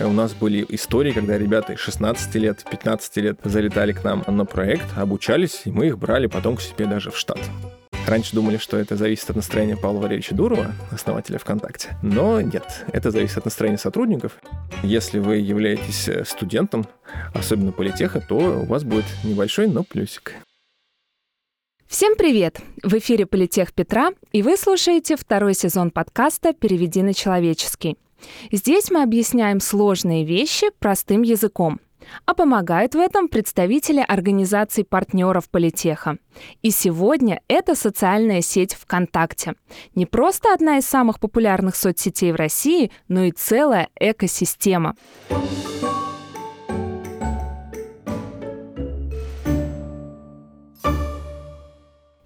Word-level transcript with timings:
У 0.00 0.12
нас 0.12 0.34
были 0.34 0.66
истории, 0.70 1.12
когда 1.12 1.38
ребята 1.38 1.76
16 1.76 2.34
лет, 2.34 2.64
15 2.68 3.16
лет 3.18 3.38
залетали 3.44 3.92
к 3.92 4.02
нам 4.02 4.24
на 4.26 4.44
проект, 4.44 4.86
обучались, 4.96 5.62
и 5.66 5.70
мы 5.70 5.86
их 5.86 5.98
брали 5.98 6.26
потом 6.26 6.56
к 6.56 6.60
себе 6.60 6.86
даже 6.86 7.12
в 7.12 7.16
штат. 7.16 7.38
Раньше 8.04 8.34
думали, 8.34 8.56
что 8.56 8.76
это 8.76 8.96
зависит 8.96 9.30
от 9.30 9.36
настроения 9.36 9.76
Павла 9.76 10.00
Валерьевича 10.00 10.34
Дурова, 10.34 10.72
основателя 10.90 11.38
ВКонтакте. 11.38 11.96
Но 12.02 12.40
нет, 12.40 12.84
это 12.92 13.12
зависит 13.12 13.38
от 13.38 13.44
настроения 13.44 13.78
сотрудников. 13.78 14.32
Если 14.82 15.20
вы 15.20 15.36
являетесь 15.36 16.08
э, 16.08 16.24
студентом, 16.24 16.86
особенно 17.32 17.70
политеха, 17.70 18.20
то 18.20 18.36
у 18.36 18.64
вас 18.66 18.82
будет 18.82 19.06
небольшой, 19.22 19.68
но 19.68 19.84
плюсик. 19.84 20.34
Всем 21.86 22.16
привет! 22.16 22.60
В 22.82 22.94
эфире 22.98 23.26
Политех 23.26 23.72
Петра, 23.72 24.10
и 24.32 24.42
вы 24.42 24.56
слушаете 24.56 25.16
второй 25.16 25.54
сезон 25.54 25.92
подкаста 25.92 26.52
«Переведи 26.52 27.00
на 27.02 27.14
человеческий». 27.14 27.96
Здесь 28.52 28.90
мы 28.90 29.02
объясняем 29.02 29.60
сложные 29.60 30.24
вещи 30.24 30.66
простым 30.78 31.22
языком. 31.22 31.80
А 32.26 32.34
помогают 32.34 32.94
в 32.94 32.98
этом 32.98 33.28
представители 33.28 34.04
организаций 34.06 34.84
партнеров 34.84 35.48
Политеха. 35.48 36.18
И 36.62 36.70
сегодня 36.70 37.40
это 37.48 37.74
социальная 37.74 38.42
сеть 38.42 38.74
ВКонтакте. 38.74 39.54
Не 39.94 40.06
просто 40.06 40.52
одна 40.52 40.78
из 40.78 40.86
самых 40.86 41.20
популярных 41.20 41.76
соцсетей 41.76 42.32
в 42.32 42.36
России, 42.36 42.90
но 43.08 43.24
и 43.24 43.30
целая 43.30 43.88
экосистема. 43.98 44.96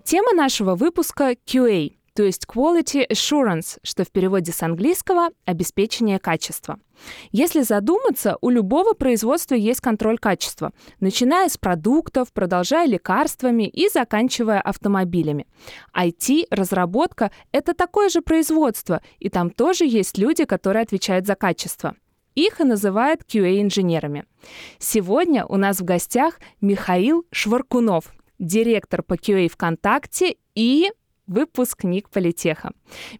Тема 0.04 0.32
нашего 0.32 0.74
выпуска 0.74 1.32
QA 1.32 1.97
то 2.18 2.24
есть 2.24 2.46
Quality 2.52 3.08
Assurance, 3.08 3.78
что 3.84 4.02
в 4.02 4.10
переводе 4.10 4.50
с 4.50 4.64
английского 4.64 5.28
«обеспечение 5.44 6.18
качества». 6.18 6.80
Если 7.30 7.62
задуматься, 7.62 8.38
у 8.40 8.50
любого 8.50 8.94
производства 8.94 9.54
есть 9.54 9.80
контроль 9.80 10.18
качества, 10.18 10.72
начиная 10.98 11.48
с 11.48 11.56
продуктов, 11.56 12.32
продолжая 12.32 12.88
лекарствами 12.88 13.68
и 13.68 13.88
заканчивая 13.88 14.60
автомобилями. 14.60 15.46
IT, 15.96 16.46
разработка— 16.50 17.30
это 17.52 17.72
такое 17.72 18.08
же 18.08 18.20
производство, 18.20 19.00
и 19.20 19.28
там 19.28 19.50
тоже 19.50 19.84
есть 19.84 20.18
люди, 20.18 20.44
которые 20.44 20.82
отвечают 20.82 21.24
за 21.24 21.36
качество. 21.36 21.94
Их 22.34 22.60
и 22.60 22.64
называют 22.64 23.20
QA-инженерами. 23.28 24.24
Сегодня 24.80 25.46
у 25.46 25.56
нас 25.56 25.78
в 25.78 25.84
гостях 25.84 26.40
Михаил 26.60 27.26
Шваркунов, 27.30 28.12
директор 28.40 29.04
по 29.04 29.14
QA 29.14 29.48
ВКонтакте 29.48 30.34
и 30.56 30.90
выпускник 31.28 32.10
Политеха. 32.10 32.72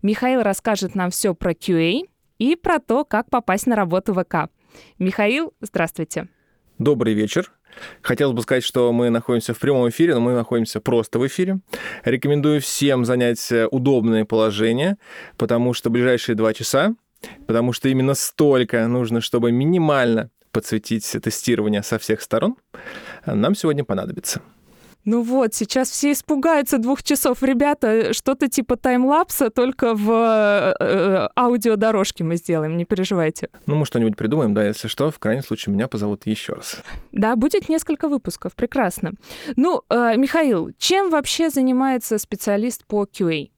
Михаил 0.03 0.43
расскажет 0.43 0.95
нам 0.95 1.11
все 1.11 1.35
про 1.35 1.53
QA 1.53 2.09
и 2.39 2.57
про 2.57 2.81
то, 2.81 3.05
как 3.05 3.31
попасть 3.31 3.67
на 3.67 3.77
работу 3.77 4.13
в 4.13 4.25
ВК. 4.25 4.51
Михаил, 4.99 5.55
здравствуйте. 5.61 6.29
Добрый 6.79 7.15
вечер. 7.15 7.53
Хотелось 8.03 8.35
бы 8.35 8.43
сказать, 8.43 8.65
что 8.65 8.93
мы 8.93 9.11
находимся 9.11 9.55
в 9.55 9.59
прямом 9.59 9.89
эфире, 9.91 10.15
но 10.15 10.21
мы 10.21 10.33
находимся 10.33 10.81
просто 10.81 11.19
в 11.19 11.27
эфире. 11.27 11.61
Рекомендую 12.05 12.61
всем 12.61 13.05
занять 13.05 13.53
э, 13.53 13.67
удобное 13.67 14.25
положение, 14.25 14.97
потому 15.37 15.75
что 15.75 15.91
ближайшие 15.91 16.35
два 16.35 16.55
часа, 16.55 16.95
потому 17.47 17.73
что 17.73 17.89
именно 17.89 18.15
столько 18.15 18.87
нужно, 18.89 19.21
чтобы 19.21 19.53
минимально 19.53 20.31
подсветить 20.51 21.05
тестирование 21.23 21.83
со 21.83 21.99
всех 21.99 22.23
сторон, 22.23 22.57
нам 23.27 23.55
сегодня 23.55 23.85
понадобится. 23.85 24.43
Ну 25.05 25.23
вот, 25.23 25.55
сейчас 25.55 25.91
все 25.91 26.13
испугаются 26.13 26.79
двух 26.79 27.03
часов. 27.03 27.43
Ребята, 27.43 28.13
что-то 28.13 28.49
типа 28.49 28.77
таймлапса, 28.77 29.51
только 29.51 29.95
в 29.95 30.11
э, 30.11 30.75
э, 30.81 31.29
аудиодорожке 31.37 32.25
мы 32.25 32.37
сделаем, 32.37 32.77
не 32.77 32.85
переживайте. 32.85 33.49
Ну, 33.67 33.77
мы 33.77 33.87
что-нибудь 33.87 34.17
придумаем, 34.17 34.55
да, 34.55 34.67
если 34.67 34.89
что, 34.89 35.11
в 35.11 35.19
крайнем 35.19 35.43
случае 35.43 35.75
меня 35.75 35.89
позовут 35.89 36.27
еще 36.27 36.55
раз. 36.55 36.83
Да, 37.13 37.37
будет 37.37 37.69
несколько 37.69 38.09
выпусков, 38.09 38.55
прекрасно. 38.55 39.13
Ну, 39.57 39.83
э, 39.89 40.17
Михаил, 40.17 40.71
чем 40.79 41.11
вообще 41.11 41.51
занимается 41.51 42.19
специалист 42.19 42.85
по 42.87 43.05
QA? 43.05 43.51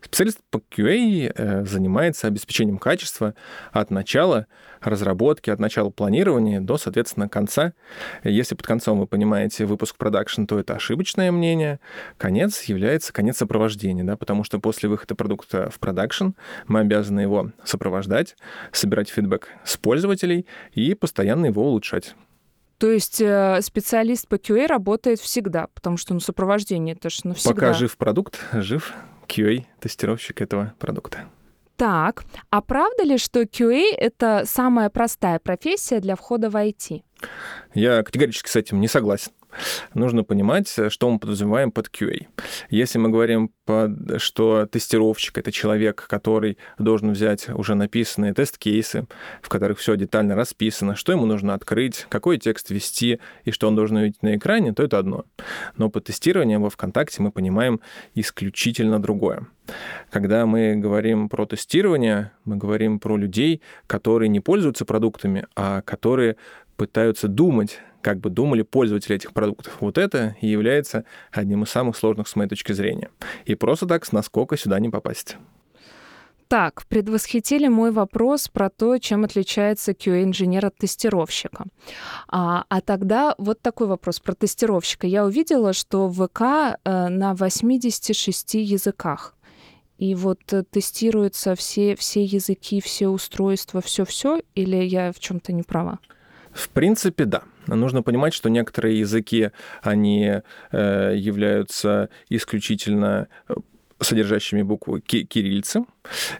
Специалист 0.00 0.38
по 0.50 0.58
QA 0.58 1.32
э, 1.34 1.64
занимается 1.64 2.28
обеспечением 2.28 2.78
качества 2.78 3.34
от 3.72 3.90
начала 3.90 4.46
разработки, 4.80 5.50
от 5.50 5.58
начала 5.58 5.90
планирования 5.90 6.60
до, 6.60 6.78
соответственно, 6.78 7.28
конца. 7.28 7.72
Если 8.22 8.54
под 8.54 8.66
концом 8.66 9.00
вы 9.00 9.06
понимаете 9.06 9.66
выпуск 9.66 9.96
продакшн, 9.96 10.44
то 10.44 10.58
это 10.58 10.74
ошибочное 10.74 11.32
мнение. 11.32 11.80
Конец 12.18 12.62
является 12.64 13.12
конец 13.12 13.38
сопровождения, 13.38 14.04
да, 14.04 14.16
потому 14.16 14.44
что 14.44 14.60
после 14.60 14.88
выхода 14.88 15.16
продукта 15.16 15.70
в 15.70 15.80
продакшн 15.80 16.30
мы 16.68 16.80
обязаны 16.80 17.20
его 17.20 17.50
сопровождать, 17.64 18.36
собирать 18.70 19.08
фидбэк 19.08 19.48
с 19.64 19.76
пользователей 19.76 20.46
и 20.72 20.94
постоянно 20.94 21.46
его 21.46 21.66
улучшать. 21.66 22.14
То 22.78 22.90
есть 22.90 23.20
э, 23.22 23.60
специалист 23.62 24.28
по 24.28 24.34
QA 24.34 24.66
работает 24.66 25.18
всегда, 25.18 25.68
потому 25.74 25.96
что 25.96 26.12
ну, 26.12 26.20
сопровождение 26.20 26.94
это 26.94 27.08
же 27.08 27.20
навсегда. 27.24 27.54
Пока 27.54 27.72
жив 27.72 27.96
продукт, 27.96 28.38
жив 28.52 28.92
QA-тестировщик 29.28 30.40
этого 30.40 30.74
продукта. 30.78 31.28
Так, 31.76 32.24
а 32.50 32.62
правда 32.62 33.04
ли, 33.04 33.18
что 33.18 33.42
QA— 33.42 33.92
это 33.98 34.44
самая 34.46 34.88
простая 34.88 35.38
профессия 35.38 36.00
для 36.00 36.16
входа 36.16 36.48
в 36.48 36.56
IT? 36.56 37.02
Я 37.74 38.02
категорически 38.02 38.48
с 38.48 38.56
этим 38.56 38.80
не 38.80 38.88
согласен 38.88 39.32
нужно 39.94 40.24
понимать, 40.24 40.74
что 40.88 41.10
мы 41.10 41.18
подразумеваем 41.18 41.70
под 41.70 41.88
QA. 41.88 42.26
Если 42.70 42.98
мы 42.98 43.08
говорим, 43.08 43.50
под, 43.64 44.20
что 44.20 44.66
тестировщик— 44.66 45.38
это 45.38 45.52
человек, 45.52 46.06
который 46.08 46.58
должен 46.78 47.12
взять 47.12 47.48
уже 47.48 47.74
написанные 47.74 48.34
тест-кейсы, 48.34 49.06
в 49.42 49.48
которых 49.48 49.78
все 49.78 49.96
детально 49.96 50.34
расписано, 50.34 50.96
что 50.96 51.12
ему 51.12 51.26
нужно 51.26 51.54
открыть, 51.54 52.06
какой 52.08 52.38
текст 52.38 52.70
ввести 52.70 53.20
и 53.44 53.50
что 53.50 53.68
он 53.68 53.76
должен 53.76 53.96
увидеть 53.96 54.22
на 54.22 54.36
экране, 54.36 54.72
то 54.72 54.82
это 54.82 54.98
одно. 54.98 55.24
Но 55.76 55.90
под 55.90 56.04
тестированием 56.04 56.62
во 56.62 56.70
ВКонтакте 56.70 57.22
мы 57.22 57.30
понимаем 57.30 57.80
исключительно 58.14 59.00
другое. 59.00 59.46
Когда 60.10 60.46
мы 60.46 60.76
говорим 60.76 61.28
про 61.28 61.46
тестирование, 61.46 62.30
мы 62.44 62.56
говорим 62.56 63.00
про 63.00 63.16
людей, 63.16 63.62
которые 63.86 64.28
не 64.28 64.40
пользуются 64.40 64.84
продуктами, 64.84 65.46
а 65.56 65.82
которые 65.82 66.36
пытаются 66.76 67.28
думать, 67.28 67.80
как 68.02 68.20
бы 68.20 68.30
думали 68.30 68.62
пользователи 68.62 69.16
этих 69.16 69.32
продуктов. 69.32 69.76
Вот 69.80 69.98
это 69.98 70.36
и 70.40 70.46
является 70.46 71.04
одним 71.32 71.64
из 71.64 71.70
самых 71.70 71.96
сложных 71.96 72.28
с 72.28 72.36
моей 72.36 72.48
точки 72.48 72.72
зрения. 72.72 73.10
И 73.44 73.54
просто 73.54 73.86
так 73.86 74.04
с 74.04 74.12
наскока 74.12 74.56
сюда 74.56 74.78
не 74.78 74.88
попасть. 74.88 75.36
Так, 76.48 76.86
предвосхитили 76.86 77.66
мой 77.66 77.90
вопрос 77.90 78.46
про 78.46 78.70
то, 78.70 78.98
чем 78.98 79.24
отличается 79.24 79.90
QA-инженер 79.90 80.66
от 80.66 80.76
тестировщика. 80.76 81.64
А, 82.28 82.64
а 82.68 82.80
тогда 82.80 83.34
вот 83.38 83.60
такой 83.60 83.88
вопрос 83.88 84.20
про 84.20 84.32
тестировщика. 84.34 85.08
Я 85.08 85.24
увидела, 85.24 85.72
что 85.72 86.08
ВК 86.08 86.42
э, 86.84 87.08
на 87.08 87.34
86 87.34 88.54
языках. 88.54 89.34
И 89.98 90.14
вот 90.14 90.40
э, 90.52 90.62
тестируются 90.62 91.56
все, 91.56 91.96
все 91.96 92.22
языки, 92.22 92.80
все 92.80 93.08
устройства, 93.08 93.80
все-все, 93.80 94.40
или 94.54 94.76
я 94.76 95.10
в 95.10 95.18
чем-то 95.18 95.52
не 95.52 95.64
права? 95.64 95.98
В 96.56 96.70
принципе, 96.70 97.26
да. 97.26 97.42
Нужно 97.66 98.02
понимать, 98.02 98.32
что 98.32 98.48
некоторые 98.48 98.98
языки, 98.98 99.50
они 99.82 100.40
э, 100.72 101.14
являются 101.14 102.08
исключительно 102.30 103.28
э, 103.48 103.54
содержащими 104.00 104.62
буквы 104.62 105.02
кириллицы, 105.02 105.84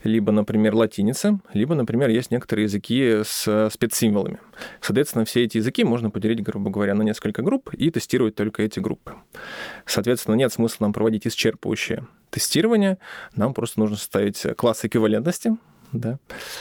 либо, 0.04 0.32
например, 0.32 0.74
латиница, 0.74 1.38
либо, 1.52 1.74
например, 1.74 2.08
есть 2.08 2.30
некоторые 2.30 2.64
языки 2.64 3.20
с 3.24 3.68
спецсимволами. 3.70 4.38
Соответственно, 4.80 5.26
все 5.26 5.44
эти 5.44 5.58
языки 5.58 5.84
можно 5.84 6.10
поделить, 6.10 6.42
грубо 6.42 6.70
говоря, 6.70 6.94
на 6.94 7.02
несколько 7.02 7.42
групп 7.42 7.74
и 7.74 7.90
тестировать 7.90 8.34
только 8.34 8.62
эти 8.62 8.78
группы. 8.78 9.16
Соответственно, 9.84 10.34
нет 10.36 10.50
смысла 10.50 10.84
нам 10.84 10.94
проводить 10.94 11.26
исчерпывающее 11.26 12.06
тестирование, 12.30 12.96
нам 13.34 13.52
просто 13.52 13.80
нужно 13.80 13.96
составить 13.96 14.42
класс 14.56 14.84
эквивалентности, 14.84 15.56
да. 15.92 16.18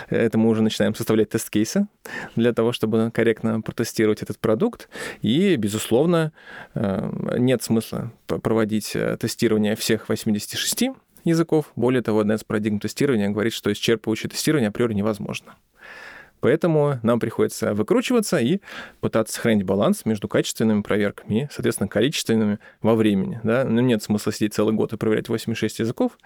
Это 0.10 0.38
мы 0.38 0.50
уже 0.50 0.62
начинаем 0.62 0.96
составлять 0.96 1.30
тест-кейсы 1.30 1.88
для 2.36 2.54
того, 2.54 2.72
чтобы 2.72 3.12
корректно 3.14 3.62
протестировать 3.62 4.22
этот 4.22 4.40
продукт. 4.40 4.90
И, 5.22 5.56
безусловно, 5.56 6.32
э, 6.74 7.38
нет 7.38 7.64
смысла 7.64 8.12
проводить 8.28 8.96
э, 8.96 9.18
тестирование 9.20 9.76
всех 9.76 10.10
86 10.10 10.92
языков. 11.24 11.72
Более 11.76 12.02
того, 12.02 12.20
одна 12.20 12.36
из 12.36 12.44
парадигм 12.44 12.80
тестирования 12.80 13.30
говорит, 13.30 13.54
что 13.54 13.72
исчерпывающее 13.72 14.30
тестирование 14.30 14.70
априори 14.70 14.94
невозможно. 14.94 15.56
Поэтому 16.46 17.00
нам 17.02 17.20
приходится 17.20 17.74
выкручиваться 17.74 18.38
и 18.38 18.60
пытаться 19.02 19.34
сохранить 19.34 19.66
баланс 19.66 20.06
между 20.06 20.28
качественными 20.28 20.84
проверками 20.84 21.46
и, 21.46 21.48
соответственно, 21.52 21.88
количественными 21.88 22.60
во 22.84 22.94
времени. 22.94 23.42
Да? 23.44 23.64
Ну, 23.64 23.82
нет 23.82 24.04
смысла 24.04 24.32
сидеть 24.32 24.54
целый 24.54 24.76
год 24.76 24.94
и 24.94 24.98
проверять 24.98 25.28
86 25.28 25.80
языков. 25.80 26.20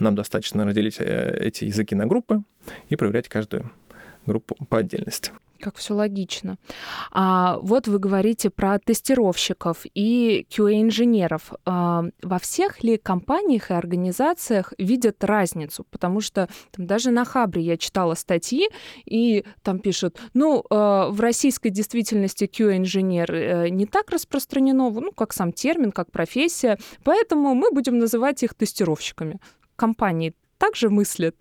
Нам 0.00 0.16
достаточно 0.16 0.64
разделить 0.64 0.96
э, 0.98 1.38
эти 1.40 1.66
языки 1.66 1.94
на 1.94 2.08
группы 2.08 2.42
и 2.88 2.96
проверять 2.96 3.28
каждую 3.28 3.70
группу 4.26 4.56
по 4.68 4.78
отдельности. 4.78 5.30
Как 5.60 5.76
все 5.76 5.94
логично. 5.94 6.56
А 7.10 7.58
вот 7.58 7.86
вы 7.86 7.98
говорите 7.98 8.50
про 8.50 8.78
тестировщиков 8.78 9.84
и 9.94 10.46
QA-инженеров. 10.50 11.52
А 11.66 12.04
во 12.22 12.38
всех 12.38 12.82
ли 12.82 12.96
компаниях 12.96 13.70
и 13.70 13.74
организациях 13.74 14.72
видят 14.78 15.22
разницу? 15.22 15.84
Потому 15.90 16.20
что 16.20 16.48
там, 16.70 16.86
даже 16.86 17.10
на 17.10 17.24
Хабре 17.24 17.62
я 17.62 17.76
читала 17.76 18.14
статьи, 18.14 18.68
и 19.04 19.44
там 19.62 19.78
пишут, 19.78 20.18
ну, 20.34 20.64
э, 20.70 20.74
в 21.10 21.20
российской 21.20 21.70
действительности 21.70 22.44
QA-инженер 22.44 23.32
э, 23.32 23.68
не 23.68 23.86
так 23.86 24.10
распространено, 24.10 24.90
ну, 24.90 25.12
как 25.12 25.32
сам 25.32 25.52
термин, 25.52 25.92
как 25.92 26.10
профессия, 26.10 26.78
поэтому 27.04 27.54
мы 27.54 27.70
будем 27.70 27.98
называть 27.98 28.42
их 28.42 28.54
тестировщиками. 28.54 29.40
Компании 29.76 30.34
также 30.60 30.90
мыслят? 30.90 31.34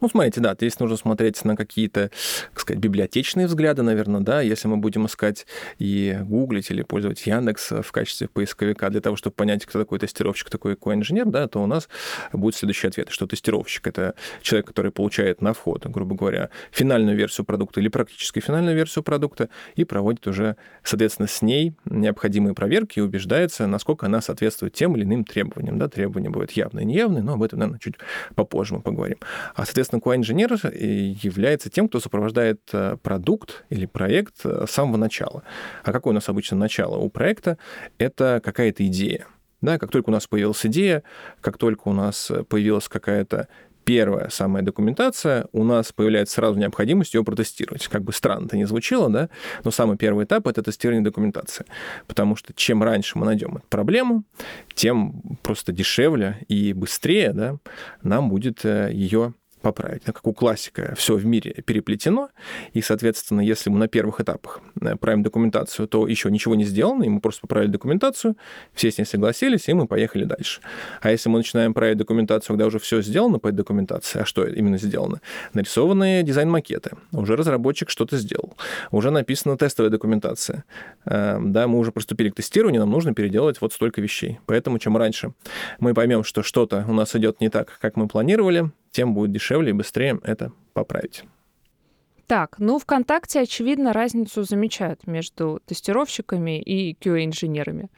Ну, 0.00 0.08
смотрите, 0.08 0.40
да, 0.40 0.54
здесь 0.54 0.78
нужно 0.78 0.96
смотреть 0.96 1.44
на 1.44 1.56
какие-то, 1.56 2.10
так 2.50 2.60
сказать, 2.60 2.80
библиотечные 2.80 3.46
взгляды, 3.46 3.82
наверное, 3.82 4.20
да, 4.20 4.40
если 4.40 4.68
мы 4.68 4.76
будем 4.76 5.06
искать 5.06 5.46
и 5.78 6.18
гуглить 6.22 6.70
или 6.70 6.82
пользоваться 6.82 7.30
Яндекс 7.30 7.70
в 7.82 7.92
качестве 7.92 8.28
поисковика 8.28 8.90
для 8.90 9.00
того, 9.00 9.16
чтобы 9.16 9.34
понять, 9.34 9.64
кто 9.64 9.78
такой 9.78 9.98
тестировщик, 9.98 10.50
такой 10.50 10.76
инженер, 10.94 11.26
да, 11.26 11.48
то 11.48 11.62
у 11.62 11.66
нас 11.66 11.88
будет 12.32 12.54
следующий 12.54 12.88
ответ, 12.88 13.10
что 13.10 13.26
тестировщик— 13.26 13.86
это 13.88 14.14
человек, 14.42 14.66
который 14.66 14.92
получает 14.92 15.40
на 15.40 15.52
вход, 15.52 15.86
грубо 15.86 16.14
говоря, 16.14 16.50
финальную 16.70 17.16
версию 17.16 17.44
продукта 17.44 17.80
или 17.80 17.88
практически 17.88 18.40
финальную 18.40 18.76
версию 18.76 19.04
продукта 19.04 19.48
и 19.74 19.84
проводит 19.84 20.26
уже, 20.26 20.56
соответственно, 20.82 21.28
с 21.28 21.42
ней 21.42 21.74
необходимые 21.84 22.54
проверки 22.54 22.98
и 22.98 23.02
убеждается, 23.02 23.66
насколько 23.66 24.06
она 24.06 24.20
соответствует 24.20 24.74
тем 24.74 24.96
или 24.96 25.04
иным 25.04 25.24
требованиям, 25.24 25.78
да, 25.78 25.88
требования 25.88 26.30
бывают 26.30 26.52
явные 26.52 26.84
неявные, 26.84 27.22
но 27.22 27.34
об 27.34 27.42
этом, 27.42 27.58
наверное, 27.58 27.80
чуть 27.80 27.94
попозже 28.34 28.55
мы 28.74 28.80
поговорим. 28.80 29.18
А, 29.54 29.64
соответственно, 29.64 30.00
QA-инженер 30.00 30.52
является 30.52 31.70
тем, 31.70 31.88
кто 31.88 32.00
сопровождает 32.00 32.60
э, 32.72 32.96
продукт 33.02 33.64
или 33.70 33.86
проект 33.86 34.44
э, 34.44 34.66
с 34.68 34.70
самого 34.70 34.96
начала. 34.96 35.42
А 35.84 35.92
какое 35.92 36.12
у 36.12 36.14
нас 36.14 36.28
обычно 36.28 36.56
начало 36.56 36.96
у 36.96 37.08
проекта? 37.10 37.58
Это 37.98 38.40
какая-то 38.42 38.86
идея. 38.86 39.26
Да, 39.60 39.78
как 39.78 39.90
только 39.90 40.10
у 40.10 40.12
нас 40.12 40.26
появилась 40.26 40.64
идея, 40.66 41.02
как 41.40 41.58
только 41.58 41.88
у 41.88 41.92
нас 41.92 42.30
появилась 42.48 42.88
какая-то 42.88 43.48
первая 43.86 44.28
самая 44.30 44.64
документация, 44.64 45.46
у 45.52 45.62
нас 45.62 45.92
появляется 45.92 46.34
сразу 46.34 46.58
необходимость 46.58 47.14
ее 47.14 47.22
протестировать. 47.22 47.86
Как 47.86 48.02
бы 48.02 48.12
странно 48.12 48.46
это 48.46 48.56
не 48.56 48.64
звучало, 48.64 49.08
да, 49.08 49.28
но 49.62 49.70
самый 49.70 49.96
первый 49.96 50.24
этап— 50.24 50.46
это 50.48 50.60
тестирование 50.60 51.04
документации. 51.04 51.64
Потому 52.08 52.34
что 52.34 52.52
чем 52.52 52.82
раньше 52.82 53.16
мы 53.16 53.24
найдем 53.26 53.56
эту 53.56 53.66
проблему, 53.68 54.24
тем 54.74 55.22
просто 55.42 55.70
дешевле 55.72 56.44
и 56.48 56.72
быстрее 56.72 57.32
да, 57.32 57.58
нам 58.02 58.28
будет 58.28 58.64
э, 58.64 58.90
ее 58.92 59.34
поправить. 59.66 60.04
Как 60.04 60.24
у 60.24 60.32
классика 60.32 60.94
все 60.96 61.16
в 61.16 61.26
мире 61.26 61.50
переплетено, 61.66 62.28
и, 62.72 62.80
соответственно, 62.82 63.40
если 63.40 63.68
мы 63.68 63.78
на 63.78 63.88
первых 63.88 64.20
этапах 64.20 64.60
э, 64.80 64.94
правим 64.94 65.24
документацию, 65.24 65.88
то 65.88 66.06
еще 66.06 66.30
ничего 66.30 66.54
не 66.54 66.64
сделано, 66.64 67.02
и 67.02 67.08
мы 67.08 67.20
просто 67.20 67.40
поправили 67.40 67.72
документацию, 67.72 68.36
все 68.74 68.92
с 68.92 68.98
ней 68.98 69.04
согласились, 69.04 69.68
и 69.68 69.72
мы 69.72 69.88
поехали 69.88 70.22
дальше. 70.22 70.60
А 71.00 71.10
если 71.10 71.28
мы 71.30 71.38
начинаем 71.38 71.74
править 71.74 71.98
документацию, 71.98 72.54
когда 72.54 72.66
уже 72.66 72.78
все 72.78 73.02
сделано 73.02 73.40
по 73.40 73.48
этой 73.48 73.56
документации, 73.56 74.20
а 74.20 74.24
что 74.24 74.46
именно 74.46 74.78
сделано? 74.78 75.20
Нарисованы 75.52 76.22
дизайн-макеты, 76.22 76.90
уже 77.10 77.34
разработчик 77.34 77.90
что-то 77.90 78.18
сделал, 78.18 78.56
уже 78.92 79.10
написана 79.10 79.56
тестовая 79.56 79.90
документация, 79.90 80.62
э, 81.06 81.40
да, 81.42 81.66
мы 81.66 81.80
уже 81.80 81.90
приступили 81.90 82.30
к 82.30 82.36
тестированию, 82.36 82.82
нам 82.82 82.90
нужно 82.90 83.14
переделать 83.14 83.60
вот 83.60 83.72
столько 83.72 84.00
вещей. 84.00 84.38
Поэтому 84.46 84.78
чем 84.78 84.96
раньше 84.96 85.32
мы 85.80 85.92
поймем, 85.92 86.22
что 86.22 86.44
что-то 86.44 86.84
у 86.86 86.92
нас 86.92 87.16
идет 87.16 87.40
не 87.40 87.48
так, 87.48 87.78
как 87.80 87.96
мы 87.96 88.06
планировали, 88.06 88.70
тем 88.96 89.12
будет 89.12 89.30
дешевле 89.30 89.70
и 89.70 89.74
быстрее 89.74 90.18
это 90.22 90.52
поправить. 90.72 91.24
Так, 92.26 92.56
ну 92.58 92.78
ВКонтакте, 92.78 93.40
очевидно, 93.40 93.92
разницу 93.92 94.42
замечают 94.42 95.06
между 95.06 95.60
тестировщиками 95.66 96.60
и 96.60 96.94
QA-инженерами. 96.94 97.88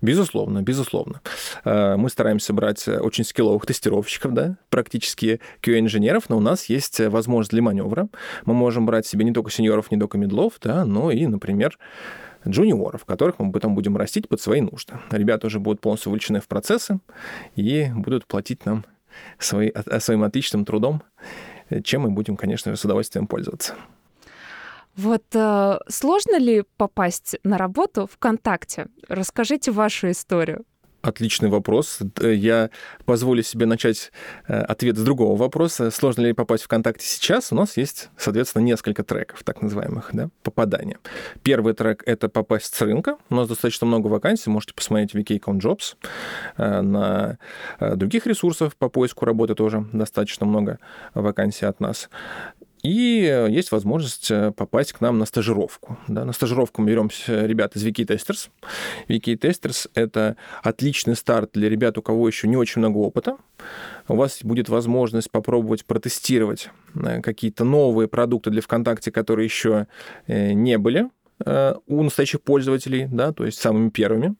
Безусловно, 0.00 0.62
безусловно. 0.62 1.20
Э, 1.64 1.96
мы 1.96 2.08
стараемся 2.08 2.52
брать 2.52 2.88
очень 2.88 3.24
скилловых 3.24 3.66
тестировщиков, 3.66 4.32
да, 4.32 4.56
практически 4.70 5.40
QA-инженеров, 5.62 6.30
но 6.30 6.38
у 6.38 6.40
нас 6.40 6.64
есть 6.64 6.98
возможность 6.98 7.50
для 7.52 7.62
маневра. 7.62 8.08
Мы 8.44 8.54
можем 8.54 8.86
брать 8.86 9.06
себе 9.06 9.24
не 9.24 9.32
только 9.32 9.52
сеньоров, 9.52 9.92
не 9.92 9.98
только 9.98 10.18
медлов, 10.18 10.54
да, 10.60 10.84
но 10.84 11.12
и, 11.12 11.26
например, 11.26 11.78
джуниоров, 12.48 13.04
которых 13.04 13.38
мы 13.38 13.52
потом 13.52 13.74
будем 13.74 13.96
растить 13.96 14.28
под 14.28 14.40
свои 14.40 14.62
нужды. 14.62 14.94
Ребята 15.10 15.46
уже 15.46 15.60
будут 15.60 15.80
полностью 15.80 16.10
вовлечены 16.10 16.40
в 16.40 16.48
процессы 16.48 16.98
и 17.54 17.88
будут 17.94 18.26
платить 18.26 18.64
нам 18.66 18.84
свои, 19.38 19.70
своим 19.98 20.22
отличным 20.22 20.64
трудом, 20.64 21.02
чем 21.84 22.02
мы 22.02 22.10
будем, 22.10 22.36
конечно 22.36 22.74
с 22.74 22.84
удовольствием 22.84 23.26
пользоваться. 23.26 23.74
Вот 24.96 25.24
э, 25.32 25.78
сложно 25.88 26.38
ли 26.38 26.64
попасть 26.76 27.36
на 27.44 27.56
работу 27.56 28.08
ВКонтакте? 28.12 28.88
Расскажите 29.08 29.70
вашу 29.70 30.10
историю. 30.10 30.64
Отличный 31.00 31.48
вопрос. 31.48 32.00
Я 32.20 32.70
позволю 33.04 33.44
себе 33.44 33.66
начать 33.66 34.10
э, 34.48 34.60
ответ 34.60 34.96
с 34.96 35.02
другого 35.02 35.36
вопроса. 35.36 35.92
Сложно 35.92 36.22
ли 36.22 36.32
попасть 36.32 36.64
в 36.64 36.66
ВКонтакте 36.66 37.06
сейчас? 37.06 37.52
У 37.52 37.54
нас 37.54 37.76
есть, 37.76 38.10
соответственно, 38.16 38.64
несколько 38.64 39.04
треков, 39.04 39.44
так 39.44 39.62
называемых, 39.62 40.10
да, 40.12 40.28
попадания. 40.42 40.98
Первый 41.44 41.74
трек— 41.74 42.02
это 42.06 42.28
попасть 42.28 42.74
с 42.74 42.82
рынка. 42.82 43.16
У 43.30 43.36
нас 43.36 43.46
достаточно 43.46 43.86
много 43.86 44.08
вакансий. 44.08 44.50
Можете 44.50 44.74
посмотреть 44.74 45.12
в 45.12 45.16
VK.com 45.16 45.58
Jobs. 45.58 45.94
Э, 46.56 46.80
на 46.80 47.38
э, 47.78 47.94
других 47.94 48.26
ресурсах 48.26 48.74
по 48.74 48.88
поиску 48.88 49.24
работы 49.24 49.54
тоже 49.54 49.86
достаточно 49.92 50.46
много 50.46 50.80
вакансий 51.14 51.66
от 51.66 51.78
нас. 51.78 52.10
И 52.82 53.22
э, 53.24 53.50
есть 53.50 53.72
возможность 53.72 54.30
э, 54.30 54.52
попасть 54.52 54.92
к 54.92 55.00
нам 55.00 55.18
на 55.18 55.26
стажировку. 55.26 55.98
Да, 56.06 56.24
на 56.24 56.32
стажировку 56.32 56.82
мы 56.82 56.88
берем 56.88 57.10
ребят 57.26 57.76
из 57.76 57.84
Wiki 57.84 58.04
Testers. 58.04 58.50
Это 59.94 60.36
отличный 60.62 61.16
старт 61.16 61.50
для 61.54 61.68
ребят, 61.68 61.98
у 61.98 62.02
кого 62.02 62.26
еще 62.28 62.48
не 62.48 62.56
очень 62.56 62.80
много 62.80 62.98
опыта. 62.98 63.36
У 64.06 64.16
вас 64.16 64.40
будет 64.42 64.68
возможность 64.68 65.30
попробовать 65.30 65.84
протестировать 65.84 66.70
э, 66.94 67.20
какие-то 67.20 67.64
новые 67.64 68.08
продукты 68.08 68.50
для 68.50 68.62
ВКонтакте, 68.62 69.10
которые 69.10 69.44
еще 69.46 69.86
не 70.26 70.78
были 70.78 70.98
Э, 70.98 71.10
у 71.44 72.02
настоящих 72.02 72.42
пользователей, 72.42 73.06
да, 73.10 73.32
то 73.32 73.44
есть 73.44 73.60
самыми 73.60 73.90
первыми 73.90 74.34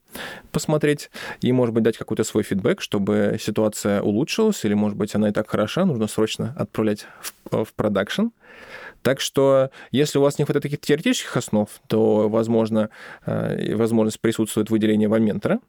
посмотреть 0.51 1.11
и, 1.41 1.53
может 1.53 1.75
быть, 1.75 1.85
дать 1.85 1.97
какой-то 1.97 2.25
свой 2.25 2.43
фидбэк, 2.43 2.81
чтобы 2.81 3.39
ситуация 3.41 4.03
улучшилась, 4.03 4.65
или, 4.65 4.75
может 4.75 4.99
быть, 4.99 5.15
она 5.15 5.29
и 5.29 5.33
так 5.33 5.49
хороша, 5.49 5.85
нужно 5.85 6.09
срочно 6.09 6.55
отправлять 6.59 7.07
в, 7.51 7.65
в 7.65 7.73
продакшн. 7.75 8.29
Так 9.03 9.21
что, 9.21 9.71
если 9.91 10.19
у 10.19 10.23
вас 10.23 10.39
не 10.39 10.45
хватает 10.45 10.63
таких 10.63 10.81
теоретических 10.81 11.37
основ, 11.37 11.69
то, 11.87 12.29
возможно, 12.29 12.91
э, 13.27 13.75
возможность 13.75 14.21
присутствует 14.21 14.71
выделение 14.71 15.09
вам 15.09 15.25
ментора 15.25 15.61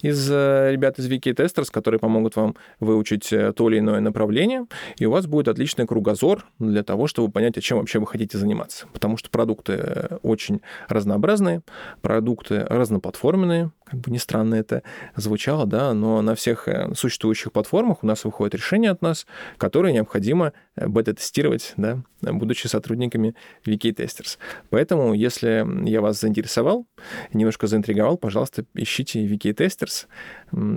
из 0.00 0.30
э, 0.30 0.70
ребят 0.72 0.98
из 0.98 1.08
Wiki 1.08 1.34
Testers, 1.34 1.70
которые 1.70 2.00
помогут 2.00 2.36
вам 2.36 2.56
выучить 2.80 3.32
э, 3.32 3.52
то 3.52 3.68
или 3.68 3.78
иное 3.78 4.00
направление, 4.00 4.66
и 4.98 5.06
у 5.06 5.10
вас 5.10 5.26
будет 5.26 5.48
отличный 5.48 5.86
кругозор 5.86 6.46
для 6.58 6.82
того, 6.82 7.06
чтобы 7.06 7.30
понять, 7.30 7.58
о 7.58 7.60
чем 7.60 7.78
вообще 7.78 7.98
вы 7.98 8.06
хотите 8.06 8.38
заниматься. 8.38 8.86
Потому 8.92 9.16
что 9.16 9.30
продукты 9.30 10.18
очень 10.22 10.60
разнообразные, 10.88 11.62
продукты 12.00 12.64
разноплатформенные, 12.68 13.70
как 13.90 14.00
бы 14.00 14.10
не 14.10 14.18
странно 14.18 14.54
это 14.54 14.82
звучало, 15.16 15.66
да, 15.66 15.92
но 15.94 16.22
на 16.22 16.34
всех 16.34 16.68
существующих 16.94 17.52
платформах 17.52 18.02
у 18.02 18.06
нас 18.06 18.24
выходит 18.24 18.54
решение 18.54 18.90
от 18.90 19.02
нас, 19.02 19.26
которое 19.58 19.92
необходимо 19.92 20.52
бета-тестировать, 20.76 21.74
да, 21.76 21.98
будучи 22.20 22.66
сотрудниками 22.68 23.34
Wiki 23.66 23.94
Testers. 23.94 24.38
Поэтому, 24.70 25.12
если 25.12 25.66
я 25.88 26.00
вас 26.00 26.20
заинтересовал, 26.20 26.86
немножко 27.32 27.66
заинтриговал, 27.66 28.16
пожалуйста, 28.16 28.64
ищите 28.74 29.26
Wiki 29.26 29.54
Testers, 29.54 30.06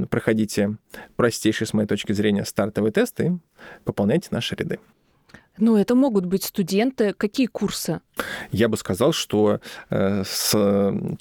проходите 0.08 0.78
простейшие, 1.16 1.68
с 1.68 1.74
моей 1.74 1.88
точки 1.88 2.14
зрения, 2.14 2.46
стартовые 2.46 2.92
тесты 2.92 3.40
пополняйте 3.84 4.30
наши 4.32 4.56
ряды. 4.56 4.80
Ну, 5.58 5.78
это 5.78 5.94
могут 5.94 6.26
быть 6.26 6.44
студенты. 6.44 7.14
Какие 7.14 7.46
курсы? 7.46 8.02
Я 8.52 8.70
бы 8.70 8.78
сказал, 8.78 9.14
что 9.14 9.60
э, 9.90 10.24
с 10.26 10.52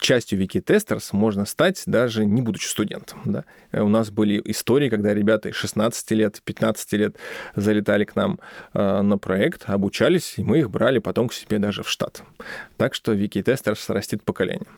частью 0.00 0.42
Wikitesters 0.42 1.10
можно 1.12 1.44
стать 1.44 1.82
даже 1.86 2.24
не 2.24 2.40
будучи 2.40 2.66
студентом. 2.66 3.20
Да? 3.26 3.44
У 3.72 3.88
нас 3.88 4.10
были 4.10 4.40
истории, 4.46 4.88
когда 4.88 5.12
ребята 5.12 5.50
из 5.50 5.54
16 5.56 6.10
лет, 6.12 6.40
15 6.44 6.92
лет 6.92 7.16
залетали 7.56 8.04
к 8.04 8.16
нам 8.16 8.40
э, 8.72 9.02
на 9.02 9.18
проект, 9.18 9.68
обучались, 9.68 10.34
и 10.38 10.42
мы 10.42 10.60
их 10.60 10.70
брали 10.70 10.98
потом 10.98 11.28
к 11.28 11.34
себе 11.34 11.58
даже 11.58 11.82
в 11.82 11.88
штат. 11.90 12.22
Так 12.78 12.94
что 12.94 13.12
Wikitesters 13.12 13.92
растит 13.92 14.22
поколение. 14.22 14.68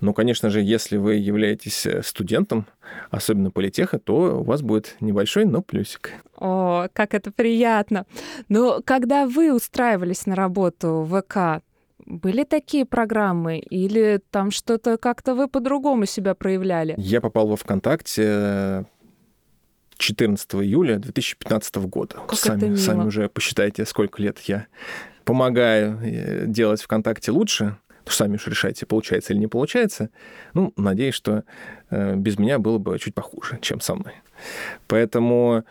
Ну, 0.00 0.12
конечно 0.14 0.50
же, 0.50 0.60
если 0.60 0.96
вы 0.96 1.14
являетесь 1.14 1.86
студентом, 2.02 2.66
особенно 3.10 3.50
политеха, 3.50 3.98
то 3.98 4.40
у 4.40 4.42
вас 4.42 4.62
будет 4.62 4.96
небольшой, 5.00 5.44
но 5.44 5.62
плюсик. 5.62 6.12
О, 6.36 6.88
как 6.92 7.14
это 7.14 7.30
приятно. 7.30 8.06
Но 8.80 8.82
когда 8.82 9.26
вы 9.26 9.52
устраивались 9.52 10.24
на 10.24 10.34
работу 10.34 11.02
в 11.02 11.20
ВК, 11.20 11.62
были 12.06 12.44
такие 12.44 12.86
программы 12.86 13.58
или 13.58 14.22
там 14.30 14.50
что-то 14.50 14.96
как-то 14.96 15.34
вы 15.34 15.48
по-другому 15.48 16.06
себя 16.06 16.34
проявляли? 16.34 16.94
Я 16.96 17.20
попал 17.20 17.46
во 17.46 17.56
ВКонтакте 17.56 18.86
14 19.98 20.54
июля 20.54 20.96
2015 20.96 21.76
года. 21.76 22.20
Как 22.26 22.38
сами, 22.38 22.56
это 22.56 22.66
мило. 22.68 22.76
сами 22.78 23.06
уже 23.06 23.28
посчитайте, 23.28 23.84
сколько 23.84 24.22
лет 24.22 24.38
я 24.46 24.66
помогаю 25.26 26.00
э, 26.02 26.46
делать 26.46 26.80
ВКонтакте 26.80 27.32
лучше, 27.32 27.76
сами 28.06 28.36
уж 28.36 28.46
решайте, 28.46 28.86
получается 28.86 29.34
или 29.34 29.40
не 29.40 29.46
получается. 29.46 30.08
Ну, 30.54 30.72
надеюсь, 30.78 31.14
что 31.14 31.44
э, 31.90 32.16
без 32.16 32.38
меня 32.38 32.58
было 32.58 32.78
бы 32.78 32.98
чуть 32.98 33.14
похуже, 33.14 33.58
чем 33.60 33.82
со 33.82 33.94
мной. 33.94 34.14
Поэтому 34.88 35.64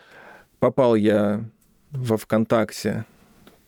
попал 0.60 0.94
я 0.94 1.44
во 1.92 2.18
ВКонтакте 2.18 3.06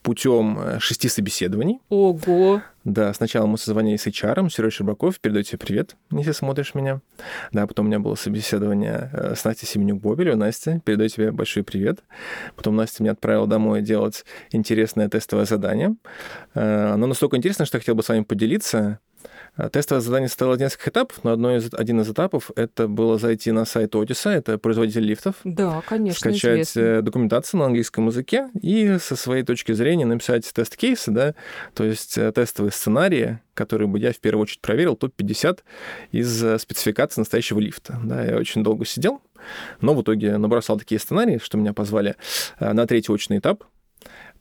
путем 0.02 0.58
э, 0.58 0.78
шести 0.80 1.08
собеседований. 1.08 1.80
Ого! 1.88 2.62
Да, 2.84 3.14
сначала 3.14 3.46
мы 3.46 3.56
созвонились 3.56 4.02
с 4.02 4.06
HR, 4.08 4.50
Сереж 4.50 4.74
Щербаков, 4.74 5.20
передаю 5.20 5.44
тебе 5.44 5.58
привет, 5.58 5.96
если 6.10 6.32
смотришь 6.32 6.74
меня. 6.74 7.00
Да, 7.52 7.66
потом 7.66 7.86
у 7.86 7.88
меня 7.88 8.00
было 8.00 8.16
собеседование 8.16 9.10
э, 9.12 9.34
с 9.36 9.44
Настей 9.44 9.68
Семенюк-Бобелю. 9.68 10.34
Настя, 10.34 10.80
передаю 10.84 11.08
тебе 11.08 11.30
большой 11.30 11.62
привет. 11.62 12.00
Потом 12.56 12.74
Настя 12.74 13.04
меня 13.04 13.12
отправила 13.12 13.46
домой 13.46 13.82
делать 13.82 14.24
интересное 14.50 15.08
тестовое 15.08 15.44
задание. 15.44 15.94
Э, 16.54 16.92
оно 16.94 17.06
настолько 17.06 17.36
интересно, 17.36 17.64
что 17.64 17.76
я 17.76 17.80
хотел 17.80 17.94
бы 17.94 18.02
с 18.02 18.08
вами 18.08 18.24
поделиться. 18.24 18.98
А, 19.54 19.68
тестовое 19.68 20.00
задание 20.00 20.28
состояло 20.28 20.54
из 20.54 20.60
нескольких 20.60 20.88
этапов, 20.88 21.24
но 21.24 21.32
одно 21.32 21.54
из, 21.54 21.68
один 21.74 22.00
из 22.00 22.10
этапов 22.10 22.50
это 22.56 22.88
было 22.88 23.18
зайти 23.18 23.52
на 23.52 23.66
сайт 23.66 23.94
Odyssey, 23.94 24.30
это 24.30 24.56
производитель 24.56 25.02
лифтов. 25.02 25.34
Да, 25.44 25.82
конечно, 25.86 26.18
Скачать 26.18 26.62
известно. 26.62 26.80
Э, 26.80 27.02
документацию 27.02 27.60
на 27.60 27.66
английском 27.66 28.06
языке 28.06 28.48
и 28.60 28.96
со 28.98 29.14
своей 29.14 29.42
точки 29.42 29.72
зрения 29.72 30.06
написать 30.06 30.50
тест-кейсы, 30.50 31.10
да, 31.10 31.34
то 31.74 31.84
есть 31.84 32.16
э, 32.16 32.32
тестовые 32.32 32.72
сценарии, 32.72 33.40
которые 33.52 33.88
бы 33.88 33.98
я 33.98 34.12
в 34.12 34.20
первую 34.20 34.44
очередь 34.44 34.62
проверил, 34.62 34.96
топ-50 34.96 35.58
из 36.12 36.42
э, 36.42 36.58
спецификации 36.58 37.20
настоящего 37.20 37.58
лифта. 37.58 38.00
Да, 38.02 38.24
я 38.24 38.38
очень 38.38 38.64
долго 38.64 38.86
сидел, 38.86 39.20
но 39.82 39.92
в 39.94 40.00
итоге 40.00 40.38
набросал 40.38 40.78
такие 40.78 40.98
сценарии, 40.98 41.38
что 41.42 41.58
меня 41.58 41.74
позвали 41.74 42.16
на 42.58 42.86
третий 42.86 43.12
очный 43.12 43.38
этап, 43.38 43.64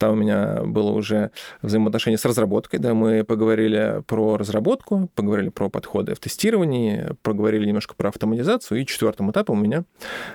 там 0.02 0.14
у 0.14 0.16
меня 0.16 0.64
было 0.64 0.90
уже 0.94 1.30
взаимоотношение 1.62 2.18
с 2.18 2.26
разработкой, 2.26 2.80
да, 2.80 2.96
мы 2.96 3.24
поговорили 3.24 4.02
про 4.08 4.36
разработку, 4.36 5.12
поговорили 5.14 5.50
про 5.50 5.70
подходы 5.70 6.16
в 6.16 6.20
тестировании, 6.20 7.16
поговорили 7.22 7.68
немножко 7.68 7.94
про 7.94 8.10
автоматизацию, 8.10 8.82
и 8.82 8.86
четвертым 8.88 9.30
этапом 9.30 9.60
у 9.60 9.62
меня 9.62 9.84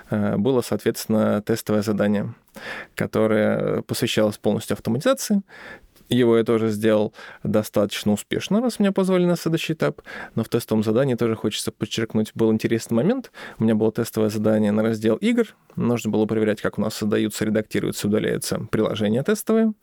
э, 0.09 0.37
было, 0.37 0.61
соответственно, 0.61 1.41
тестовое 1.41 1.81
задание, 1.81 2.33
которое 2.95 3.81
посвящалось 3.81 4.37
полностью 4.37 4.75
автоматизации, 4.75 5.41
его 6.09 6.37
я 6.37 6.43
тоже 6.43 6.69
сделал 6.69 7.13
достаточно 7.43 8.13
успешно, 8.13 8.61
раз 8.61 8.79
меня 8.79 8.91
позвали 8.91 9.25
на 9.25 9.35
следующий 9.35 9.73
этап. 9.73 10.01
Но 10.35 10.43
в 10.43 10.49
тестовом 10.49 10.83
задании 10.83 11.15
тоже 11.15 11.35
хочется 11.35 11.71
подчеркнуть, 11.71 12.31
был 12.33 12.51
интересный 12.51 12.95
момент. 12.95 13.31
У 13.59 13.63
меня 13.63 13.75
было 13.75 13.91
тестовое 13.91 14.29
задание 14.29 14.71
на 14.71 14.83
раздел 14.83 15.15
игр. 15.15 15.55
Нужно 15.75 16.11
было 16.11 16.25
проверять, 16.25 16.61
как 16.61 16.77
у 16.77 16.81
нас 16.81 16.93
создаются, 16.93 17.45
редактируются, 17.45 18.07
удаляются 18.07 18.59
приложения 18.71 19.23
тестовые. 19.23 19.73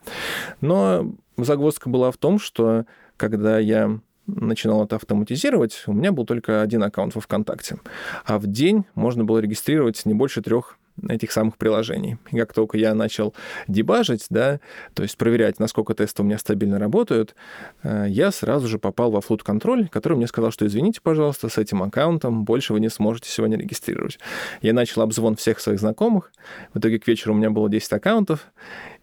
Но 0.61 1.15
загвоздка 1.37 1.89
была 1.89 2.11
в 2.11 2.17
том, 2.17 2.39
что 2.39 2.87
когда 3.17 3.59
я 3.59 3.99
начинал 4.27 4.85
это 4.85 4.97
автоматизировать, 4.97 5.83
у 5.87 5.93
меня 5.93 6.13
был 6.13 6.25
только 6.25 6.63
один 6.63 6.83
аккаунт 6.83 7.15
во 7.15 7.21
ВКонтакте. 7.21 7.79
А 8.25 8.39
в 8.39 8.47
день 8.47 8.85
можно 8.95 9.25
было 9.25 9.39
регистрировать 9.39 10.05
не 10.07 10.15
больше 10.15 10.43
трех 10.43 10.79
этих 11.09 11.33
самых 11.33 11.57
приложений. 11.57 12.19
И 12.31 12.39
как 12.39 12.53
только 12.53 12.79
я 12.79 12.95
начал 12.95 13.35
дебажить, 13.69 14.27
да, 14.31 14.61
то 14.95 15.03
есть 15.03 15.17
проверять, 15.17 15.59
насколько 15.59 15.95
тесты 15.95 16.23
у 16.23 16.25
меня 16.25 16.39
стабильно 16.39 16.79
работают, 16.79 17.35
э, 17.83 18.07
я 18.09 18.31
сразу 18.31 18.69
же 18.69 18.79
попал 18.79 19.11
во 19.11 19.21
флут 19.21 19.43
контроль, 19.43 19.89
который 19.89 20.17
мне 20.17 20.27
сказал, 20.27 20.51
что 20.51 20.67
извините, 20.67 21.01
пожалуйста, 21.03 21.49
с 21.49 21.59
этим 21.59 21.83
аккаунтом 21.83 22.45
больше 22.45 22.73
вы 22.73 22.81
не 22.81 22.89
сможете 22.89 23.29
сегодня 23.31 23.59
регистрировать. 23.59 24.19
Я 24.63 24.73
начал 24.73 25.03
обзвон 25.03 25.37
всех 25.37 25.61
своих 25.61 25.81
знакомых. 25.81 26.33
В 26.73 26.79
итоге 26.79 26.99
к 26.99 27.07
вечеру 27.07 27.35
у 27.35 27.37
меня 27.37 27.51
было 27.51 27.69
10 27.69 27.93
аккаунтов. 27.93 28.53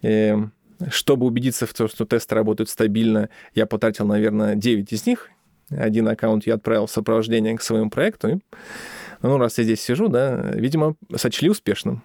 И 0.01 0.35
чтобы 0.89 1.25
убедиться 1.25 1.67
в 1.67 1.73
том, 1.73 1.87
что 1.87 2.05
тесты 2.05 2.33
работают 2.35 2.69
стабильно, 2.69 3.29
я 3.53 3.65
потратил, 3.65 4.05
наверное, 4.05 4.55
9 4.55 4.91
из 4.93 5.05
них. 5.05 5.29
Один 5.71 6.07
аккаунт 6.07 6.45
я 6.45 6.55
отправил 6.55 6.85
в 6.85 6.91
сопровождение 6.91 7.57
к 7.57 7.61
своему 7.61 7.89
проекту. 7.89 8.29
И 8.29 8.39
ну, 9.21 9.37
раз 9.37 9.57
я 9.57 9.63
здесь 9.63 9.81
сижу, 9.81 10.07
да, 10.07 10.35
видимо, 10.53 10.95
сочли 11.15 11.49
успешным 11.49 12.03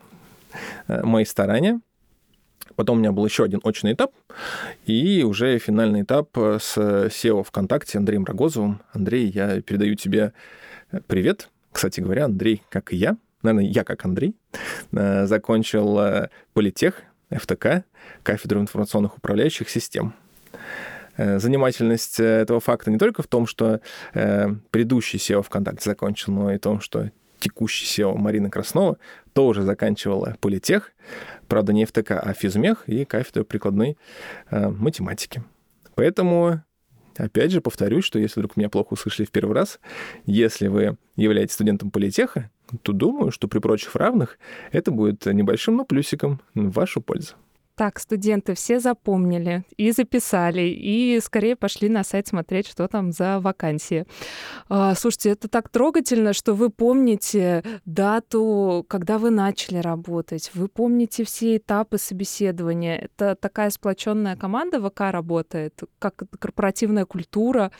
э, 0.88 1.02
мои 1.02 1.25
старания. 1.25 1.80
Потом 2.75 2.99
у 2.99 3.00
меня 3.00 3.12
был 3.12 3.25
еще 3.25 3.44
один 3.44 3.61
очный 3.62 3.94
этап, 3.94 4.12
и 4.85 5.23
уже 5.23 5.58
финальный 5.58 6.02
этап 6.02 6.37
с 6.37 6.76
SEO 6.76 7.42
ВКонтакте 7.42 7.96
Андреем 7.96 8.25
Рогозовым. 8.25 8.82
Андрей, 8.92 9.28
я 9.28 9.62
передаю 9.62 9.94
тебе 9.94 10.35
привет. 11.06 11.49
Кстати 11.73 12.00
говоря, 12.00 12.26
Андрей, 12.26 12.62
как 12.68 12.92
и 12.92 12.96
я, 12.96 13.16
наверное, 13.42 13.70
я 13.70 13.85
как 13.85 14.04
Андрей, 14.04 14.35
э, 14.92 15.26
закончил 15.26 15.99
э, 15.99 16.28
политех, 16.52 17.02
ФТК, 17.30 17.85
кафедру 18.23 18.61
информационных 18.61 19.16
управляющих 19.16 19.68
систем. 19.68 20.14
Э, 21.16 21.38
занимательность 21.38 22.20
э, 22.20 22.25
этого 22.25 22.61
факта 22.61 22.90
не 22.90 22.99
только 22.99 23.23
в 23.23 23.26
том, 23.26 23.46
что 23.46 23.80
э, 24.14 24.49
предыдущий 24.70 25.18
SEO 25.18 25.42
ВКонтакте 25.42 25.90
закончил, 25.90 26.32
но 26.32 26.52
и 26.52 26.58
в 26.58 26.61
том, 26.61 26.80
что 26.80 27.11
текущий 27.38 27.87
SEO 27.87 28.16
Марина 28.16 28.50
Краснова 28.50 28.99
тоже 29.32 29.62
заканчивала 29.62 30.37
политех, 30.40 30.92
правда, 31.49 31.73
не 31.73 31.85
ФТК, 31.85 32.12
а 32.12 32.32
физмех 32.32 32.85
и 32.87 33.04
кафедру 33.04 33.44
прикладной 33.44 33.99
математики. 34.50 35.42
Поэтому 35.94 36.62
Опять 37.18 37.50
же, 37.50 37.62
повторюсь, 37.62 38.04
что 38.04 38.18
если 38.18 38.40
вдруг 38.40 38.58
меня 38.58 38.68
плохо 38.68 38.92
услышали 38.92 39.25
в 39.25 39.30
первый 39.30 39.54
раз, 39.54 39.80
если 40.26 40.66
вы 40.68 40.99
являетесь 41.16 41.54
студентом 41.54 41.90
политеха, 41.90 42.50
то 42.82 42.92
думаю, 42.92 43.30
что 43.30 43.49
при 43.49 43.58
прочих 43.58 43.96
равных 43.96 44.38
это 44.70 44.90
будет 44.90 45.25
небольшим, 45.25 45.76
но 45.76 45.87
плюсиком 45.87 46.42
в 46.54 46.73
вашу 46.73 47.00
пользу. 47.00 47.37
Так, 47.76 47.99
студенты 47.99 48.54
все 48.54 48.80
запомнили 48.80 49.62
и 49.76 49.90
записали, 49.90 50.62
и 50.62 51.21
скорее 51.23 51.56
пошли 51.56 51.90
на 51.90 52.04
сайт 52.04 52.26
смотреть, 52.26 52.66
что 52.66 52.88
там 52.88 53.12
за 53.12 53.38
вакансии. 53.38 54.06
А, 54.71 54.95
слушайте, 54.95 55.28
это 55.28 55.47
так 55.49 55.68
трогательно, 55.68 56.33
что 56.33 56.54
вы 56.54 56.71
помните 56.71 57.62
дату, 57.85 58.83
когда 58.88 59.18
вы 59.18 59.28
начали 59.28 59.76
работать, 59.76 60.50
вы 60.54 60.68
помните 60.68 61.25
все 61.25 61.59
этапы 61.59 61.99
собеседования. 61.99 62.97
Это 62.97 63.35
такая 63.35 63.68
сплоченная 63.68 64.37
команда 64.37 64.80
ВК 64.80 65.12
работает, 65.12 65.83
как 65.99 66.23
корпоративная 66.38 67.04
культура. 67.04 67.71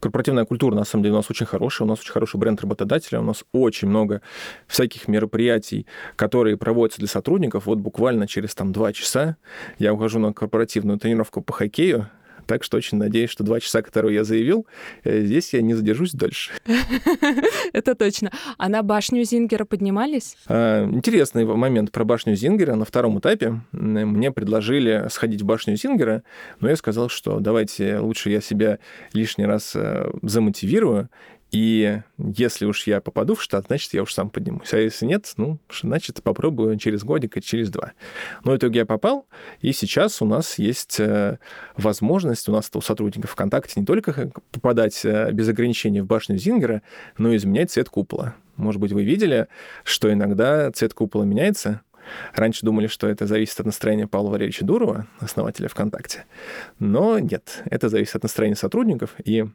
Корпоративная 0.00 0.44
культура, 0.44 0.74
на 0.74 0.84
самом 0.84 1.04
деле, 1.04 1.14
у 1.14 1.16
нас 1.16 1.30
очень 1.30 1.46
хорошая, 1.46 1.86
у 1.86 1.88
нас 1.88 2.00
очень 2.00 2.12
хороший 2.12 2.36
бренд 2.36 2.60
работодателя, 2.60 3.20
у 3.20 3.24
нас 3.24 3.42
очень 3.52 3.88
много 3.88 4.20
всяких 4.66 5.08
мероприятий, 5.08 5.86
которые 6.16 6.58
проводятся 6.58 6.98
для 6.98 7.08
сотрудников. 7.08 7.64
Вот 7.64 7.78
буквально 7.78 8.26
через 8.26 8.54
там 8.54 8.72
два 8.72 8.92
часа 8.92 9.29
я 9.78 9.92
ухожу 9.92 10.18
на 10.18 10.32
корпоративную 10.32 10.98
тренировку 10.98 11.40
по 11.40 11.52
хоккею, 11.52 12.08
так 12.50 12.64
что 12.64 12.76
очень 12.76 12.98
надеюсь, 12.98 13.30
что 13.30 13.44
два 13.44 13.60
часа, 13.60 13.80
которые 13.80 14.14
я 14.16 14.24
заявил, 14.24 14.66
э, 15.04 15.20
здесь 15.20 15.54
я 15.54 15.62
не 15.62 15.74
задержусь 15.74 16.10
дольше. 16.12 16.50
Это 17.72 17.94
точно. 17.94 18.32
А 18.58 18.68
на 18.68 18.82
башню 18.82 19.22
Зингера 19.22 19.64
поднимались? 19.64 20.36
А, 20.48 20.84
интересный 20.84 21.44
момент 21.44 21.92
про 21.92 22.04
башню 22.04 22.34
Зингера. 22.34 22.74
На 22.74 22.84
втором 22.84 23.20
этапе 23.20 23.60
мне 23.70 24.32
предложили 24.32 25.06
сходить 25.10 25.42
в 25.42 25.44
башню 25.44 25.76
Зингера, 25.76 26.24
но 26.58 26.68
я 26.68 26.74
сказал, 26.74 27.08
что 27.08 27.38
давайте 27.38 27.98
лучше 27.98 28.30
я 28.30 28.40
себя 28.40 28.80
лишний 29.12 29.46
раз 29.46 29.76
э, 29.76 30.10
замотивирую 30.22 31.08
и 31.50 32.00
если 32.18 32.64
уж 32.64 32.86
я 32.86 33.00
попаду 33.00 33.34
в 33.34 33.42
штат, 33.42 33.66
значит, 33.66 33.92
я 33.92 34.02
уж 34.02 34.12
сам 34.12 34.30
поднимусь. 34.30 34.72
А 34.72 34.78
если 34.78 35.06
нет, 35.06 35.32
ну, 35.36 35.58
значит, 35.72 36.22
попробую 36.22 36.76
через 36.78 37.02
годик 37.02 37.36
и 37.36 37.42
через 37.42 37.70
два. 37.70 37.92
Но 38.44 38.52
в 38.52 38.56
итоге 38.56 38.80
я 38.80 38.86
попал, 38.86 39.26
и 39.60 39.72
сейчас 39.72 40.22
у 40.22 40.26
нас 40.26 40.58
есть 40.58 41.00
э, 41.00 41.38
возможность, 41.76 42.48
у 42.48 42.52
нас 42.52 42.70
у 42.72 42.80
сотрудников 42.80 43.30
ВКонтакте 43.32 43.80
не 43.80 43.86
только 43.86 44.30
попадать 44.52 45.04
э, 45.04 45.32
без 45.32 45.48
ограничений 45.48 46.00
в 46.00 46.06
башню 46.06 46.36
Зингера, 46.36 46.82
но 47.18 47.32
и 47.32 47.36
изменять 47.36 47.72
цвет 47.72 47.88
купола. 47.88 48.36
Может 48.56 48.80
быть, 48.80 48.92
вы 48.92 49.02
видели, 49.02 49.48
что 49.84 50.12
иногда 50.12 50.70
цвет 50.70 50.94
купола 50.94 51.24
меняется, 51.24 51.80
Раньше 52.34 52.64
думали, 52.64 52.86
что 52.86 53.08
это 53.08 53.26
зависит 53.26 53.58
от 53.60 53.66
настроения 53.66 54.06
Павла 54.06 54.30
Валерьевича 54.30 54.64
Дурова, 54.64 55.06
основателя 55.18 55.68
ВКонтакте. 55.68 56.24
Но 56.78 57.18
нет, 57.18 57.62
это 57.64 57.88
зависит 57.88 58.16
от 58.16 58.22
настроения 58.22 58.56
сотрудников. 58.56 59.14
И 59.24 59.46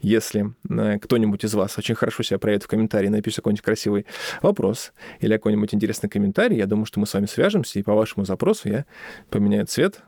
если 0.00 0.54
э, 0.68 0.98
кто-нибудь 0.98 1.44
из 1.44 1.54
вас 1.54 1.78
очень 1.78 1.94
хорошо 1.94 2.22
себя 2.22 2.38
проявит 2.38 2.64
в 2.64 2.68
комментарии, 2.68 3.08
напишет 3.08 3.36
какой-нибудь 3.36 3.64
красивый 3.64 4.06
вопрос 4.42 4.92
или 5.20 5.32
какой-нибудь 5.32 5.74
интересный 5.74 6.08
комментарий, 6.08 6.56
я 6.56 6.66
думаю, 6.66 6.86
что 6.86 7.00
мы 7.00 7.06
с 7.06 7.14
вами 7.14 7.26
свяжемся, 7.26 7.78
и 7.78 7.82
по 7.82 7.94
вашему 7.94 8.24
запросу 8.24 8.68
я 8.68 8.84
поменяю 9.30 9.66
цвет 9.66 10.00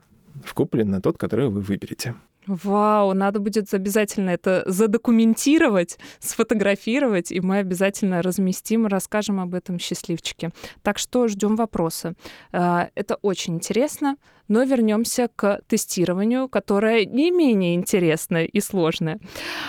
в 0.44 0.54
купле 0.54 0.84
на 0.84 1.00
тот, 1.00 1.18
который 1.18 1.48
вы 1.48 1.60
выберете. 1.60 2.14
Вау, 2.46 3.14
надо 3.14 3.40
будет 3.40 3.72
обязательно 3.72 4.30
это 4.30 4.64
задокументировать, 4.66 5.98
сфотографировать, 6.18 7.32
и 7.32 7.40
мы 7.40 7.58
обязательно 7.58 8.22
разместим, 8.22 8.86
расскажем 8.86 9.40
об 9.40 9.54
этом 9.54 9.78
счастливчике. 9.78 10.50
Так 10.82 10.98
что 10.98 11.28
ждем 11.28 11.56
вопросы. 11.56 12.14
А, 12.52 12.88
это 12.94 13.16
очень 13.22 13.54
интересно, 13.54 14.16
но 14.48 14.62
вернемся 14.64 15.28
к 15.34 15.60
тестированию, 15.66 16.48
которое 16.48 17.06
не 17.06 17.30
менее 17.30 17.74
интересное 17.74 18.44
и 18.44 18.60
сложное. 18.60 19.18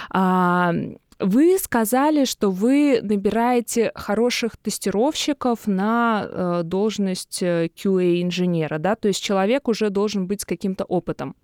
А, 0.10 0.74
вы 1.18 1.58
сказали, 1.58 2.26
что 2.26 2.52
вы 2.52 3.00
набираете 3.02 3.92
хороших 3.96 4.58
тестировщиков 4.58 5.66
на 5.66 6.28
э, 6.28 6.62
должность 6.64 7.42
QA-инженера, 7.42 8.80
да, 8.80 8.98
то 8.98 9.08
есть 9.08 9.24
человек 9.24 9.70
уже 9.70 9.90
должен 9.90 10.28
быть 10.28 10.42
с 10.42 10.46
каким-то 10.46 10.84
опытом. 10.84 11.36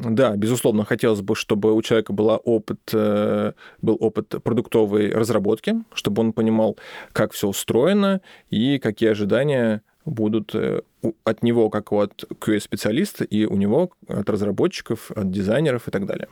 Да, 0.00 0.36
безусловно, 0.36 0.84
хотелось 0.84 1.22
бы, 1.22 1.34
чтобы 1.34 1.72
у 1.74 1.82
человека 1.82 2.12
была 2.12 2.36
опыт, 2.36 2.78
э, 2.92 3.52
был 3.82 3.96
опыт 3.98 4.28
продуктовой 4.44 5.10
разработки, 5.10 5.74
чтобы 5.92 6.20
он 6.22 6.32
понимал, 6.32 6.78
как 7.12 7.32
все 7.32 7.48
устроено 7.48 8.20
и 8.48 8.78
какие 8.78 9.10
ожидания 9.10 9.82
будут 10.08 10.54
э, 10.54 10.82
от 11.24 11.42
него 11.42 11.70
как 11.70 11.92
от 11.92 12.24
QA-специалиста 12.40 13.24
и 13.24 13.44
у 13.44 13.56
него 13.56 13.90
от 14.08 14.28
разработчиков, 14.28 15.10
от 15.12 15.30
дизайнеров 15.30 15.88
и 15.88 15.90
так 15.90 16.06
далее. 16.06 16.28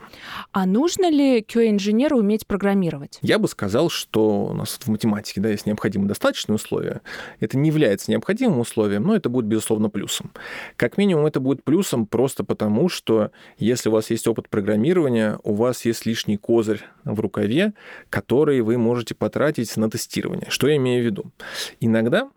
А 0.51 0.65
нужно 0.65 1.09
ли 1.09 1.41
QA-инженеру 1.41 2.17
уметь 2.17 2.45
программировать? 2.47 3.19
Я 3.21 3.39
бы 3.39 3.47
сказал, 3.47 3.89
что 3.89 4.45
у 4.47 4.53
нас 4.53 4.77
в 4.81 4.87
математике 4.87 5.41
да, 5.41 5.49
есть 5.49 5.65
необходимые 5.65 6.09
достаточные 6.09 6.55
условия. 6.55 7.01
Это 7.39 7.57
не 7.57 7.69
является 7.69 8.11
необходимым 8.11 8.59
условием, 8.59 9.03
но 9.03 9.15
это 9.15 9.29
будет, 9.29 9.45
безусловно, 9.45 9.89
плюсом. 9.89 10.31
Как 10.75 10.97
минимум, 10.97 11.25
это 11.25 11.39
будет 11.39 11.63
плюсом 11.63 12.05
просто 12.05 12.43
потому, 12.43 12.89
что 12.89 13.31
если 13.57 13.89
у 13.89 13.93
вас 13.93 14.09
есть 14.09 14.27
опыт 14.27 14.49
программирования, 14.49 15.39
у 15.43 15.53
вас 15.53 15.85
есть 15.85 16.05
лишний 16.05 16.37
козырь 16.37 16.83
в 17.05 17.19
рукаве, 17.19 17.73
который 18.09 18.61
вы 18.61 18.77
можете 18.77 19.15
потратить 19.15 19.75
на 19.77 19.89
тестирование. 19.89 20.47
Что 20.49 20.67
я 20.67 20.75
имею 20.75 21.03
в 21.03 21.05
виду? 21.05 21.31
Иногда 21.79 22.29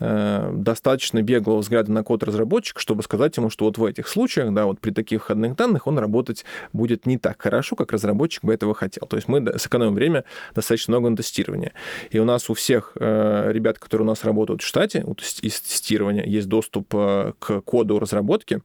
Э, 0.00 0.50
достаточно 0.54 1.22
беглого 1.22 1.58
взгляда 1.58 1.90
на 1.90 2.04
код 2.04 2.22
разработчика, 2.22 2.80
чтобы 2.80 3.02
сказать 3.02 3.36
ему, 3.36 3.50
что 3.50 3.64
вот 3.64 3.78
в 3.78 3.84
этих 3.84 4.06
случаях, 4.06 4.52
да, 4.54 4.66
вот 4.66 4.80
при 4.80 4.90
таких 4.90 5.22
входных 5.22 5.56
данных 5.56 5.86
он 5.86 5.98
работать 5.98 6.44
будет 6.72 7.06
не 7.06 7.18
так 7.18 7.40
хорошо, 7.40 7.74
как 7.74 7.92
разработчик 7.92 8.44
бы 8.44 8.54
этого 8.54 8.74
хотел. 8.74 9.06
То 9.08 9.16
есть 9.16 9.28
мы 9.28 9.58
сэкономим 9.58 9.94
время 9.94 10.24
достаточно 10.54 10.92
много 10.92 11.10
на 11.10 11.16
тестирование. 11.16 11.72
И 12.10 12.18
у 12.18 12.24
нас 12.24 12.48
у 12.48 12.54
всех 12.54 12.92
э, 12.94 13.50
ребят, 13.52 13.78
которые 13.78 14.04
у 14.04 14.08
нас 14.08 14.24
работают 14.24 14.62
в 14.62 14.66
штате 14.66 15.02
вот 15.04 15.20
из 15.42 15.60
тестирования, 15.60 16.24
есть 16.24 16.48
доступ 16.48 16.94
э, 16.94 17.32
к 17.38 17.60
коду 17.62 17.98
разработки. 17.98 18.60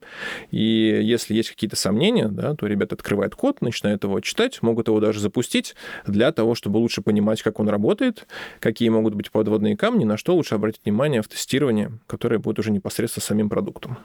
И 0.51 0.99
если 1.03 1.33
есть 1.33 1.49
какие-то 1.49 1.75
сомнения, 1.75 2.27
да, 2.27 2.53
то 2.53 2.67
ребята 2.67 2.95
открывают 2.95 3.35
код, 3.35 3.61
начинают 3.61 4.03
его 4.03 4.19
читать, 4.19 4.61
могут 4.61 4.87
его 4.87 4.99
даже 4.99 5.19
запустить 5.19 5.75
для 6.05 6.31
того, 6.31 6.53
чтобы 6.53 6.77
лучше 6.77 7.01
понимать, 7.01 7.41
как 7.41 7.59
он 7.59 7.69
работает, 7.69 8.27
какие 8.59 8.89
могут 8.89 9.15
быть 9.15 9.31
подводные 9.31 9.75
камни, 9.75 10.03
на 10.03 10.17
что 10.17 10.35
лучше 10.35 10.55
обратить 10.55 10.81
внимание 10.85 11.22
в 11.23 11.27
тестировании, 11.27 11.91
которое 12.07 12.37
будет 12.37 12.59
уже 12.59 12.71
непосредственно 12.71 13.23
самим 13.23 13.49
продуктом. 13.49 13.97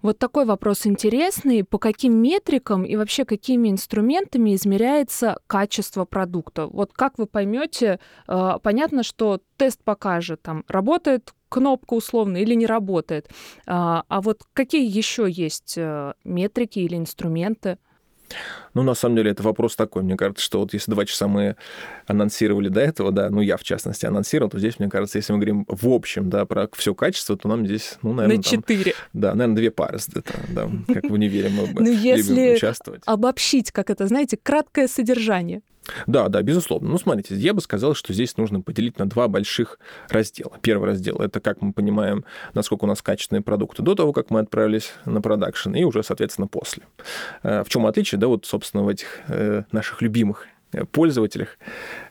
Вот 0.00 0.18
такой 0.18 0.44
вопрос 0.44 0.86
интересный. 0.86 1.64
По 1.64 1.78
каким 1.78 2.22
метрикам 2.22 2.84
и 2.84 2.94
вообще 2.94 3.24
какими 3.24 3.68
инструментами 3.68 4.54
измеряется 4.54 5.38
качество 5.48 6.04
продукта? 6.04 6.66
Вот 6.66 6.92
как 6.92 7.18
вы 7.18 7.26
поймете, 7.26 7.98
э, 8.28 8.52
понятно, 8.62 9.02
что 9.02 9.40
тест 9.56 9.82
покажет, 9.82 10.40
там, 10.42 10.64
работает 10.68 11.34
кнопка 11.48 11.94
условно 11.94 12.36
или 12.36 12.54
не 12.54 12.66
работает. 12.66 13.28
А, 13.66 14.04
а 14.08 14.20
вот 14.20 14.42
какие 14.52 14.86
еще 14.86 15.26
есть 15.28 15.74
э, 15.76 16.12
метрики 16.24 16.78
или 16.78 16.96
инструменты? 16.96 17.78
Ну, 18.74 18.82
на 18.82 18.94
самом 18.94 19.16
деле, 19.16 19.30
это 19.30 19.42
вопрос 19.42 19.76
такой. 19.76 20.02
Мне 20.02 20.16
кажется, 20.16 20.44
что 20.44 20.60
вот 20.60 20.72
если 20.72 20.90
два 20.90 21.04
часа 21.04 21.26
мы 21.28 21.56
анонсировали 22.06 22.68
до 22.68 22.80
этого, 22.80 23.12
да, 23.12 23.30
ну, 23.30 23.40
я, 23.40 23.56
в 23.56 23.64
частности, 23.64 24.06
анонсировал, 24.06 24.50
то 24.50 24.58
здесь, 24.58 24.78
мне 24.78 24.88
кажется, 24.88 25.18
если 25.18 25.32
мы 25.32 25.38
говорим 25.38 25.64
в 25.68 25.88
общем, 25.88 26.30
да, 26.30 26.46
про 26.46 26.68
все 26.74 26.94
качество, 26.94 27.36
то 27.36 27.48
нам 27.48 27.66
здесь, 27.66 27.98
ну, 28.02 28.12
наверное... 28.12 28.36
На 28.36 28.42
четыре. 28.42 28.94
Да, 29.12 29.34
наверное, 29.34 29.56
две 29.56 29.70
пары, 29.70 29.98
это, 30.14 30.34
да, 30.48 30.70
как 30.86 31.04
в 31.04 31.12
универе 31.12 31.48
мы 31.48 31.66
бы 31.72 31.82
Ну, 31.82 31.90
если 31.90 32.58
обобщить, 33.06 33.72
как 33.72 33.90
это, 33.90 34.06
знаете, 34.06 34.38
краткое 34.40 34.88
содержание. 34.88 35.62
Да, 36.06 36.28
да, 36.28 36.42
безусловно. 36.42 36.90
Ну, 36.90 36.98
смотрите, 36.98 37.34
я 37.34 37.54
бы 37.54 37.60
сказал, 37.60 37.94
что 37.94 38.12
здесь 38.12 38.36
нужно 38.36 38.60
поделить 38.60 38.98
на 38.98 39.08
два 39.08 39.28
больших 39.28 39.78
раздела. 40.08 40.52
Первый 40.62 40.86
раздел— 40.86 41.16
это 41.20 41.40
как 41.40 41.62
мы 41.62 41.72
понимаем, 41.72 42.24
насколько 42.54 42.84
у 42.84 42.88
нас 42.88 43.02
качественные 43.02 43.42
продукты 43.42 43.82
до 43.82 43.94
того, 43.94 44.12
как 44.12 44.30
мы 44.30 44.40
отправились 44.40 44.92
на 45.04 45.20
продакшн, 45.20 45.74
и 45.74 45.84
уже, 45.84 46.02
соответственно, 46.02 46.46
после. 46.46 46.84
Э, 47.42 47.62
в 47.64 47.68
чем 47.68 47.86
отличие, 47.86 48.18
да, 48.18 48.28
вот, 48.28 48.46
собственно, 48.46 48.82
в 48.82 48.88
этих 48.88 49.20
э, 49.28 49.64
наших 49.72 50.02
любимых 50.02 50.46
пользователях, 50.92 51.58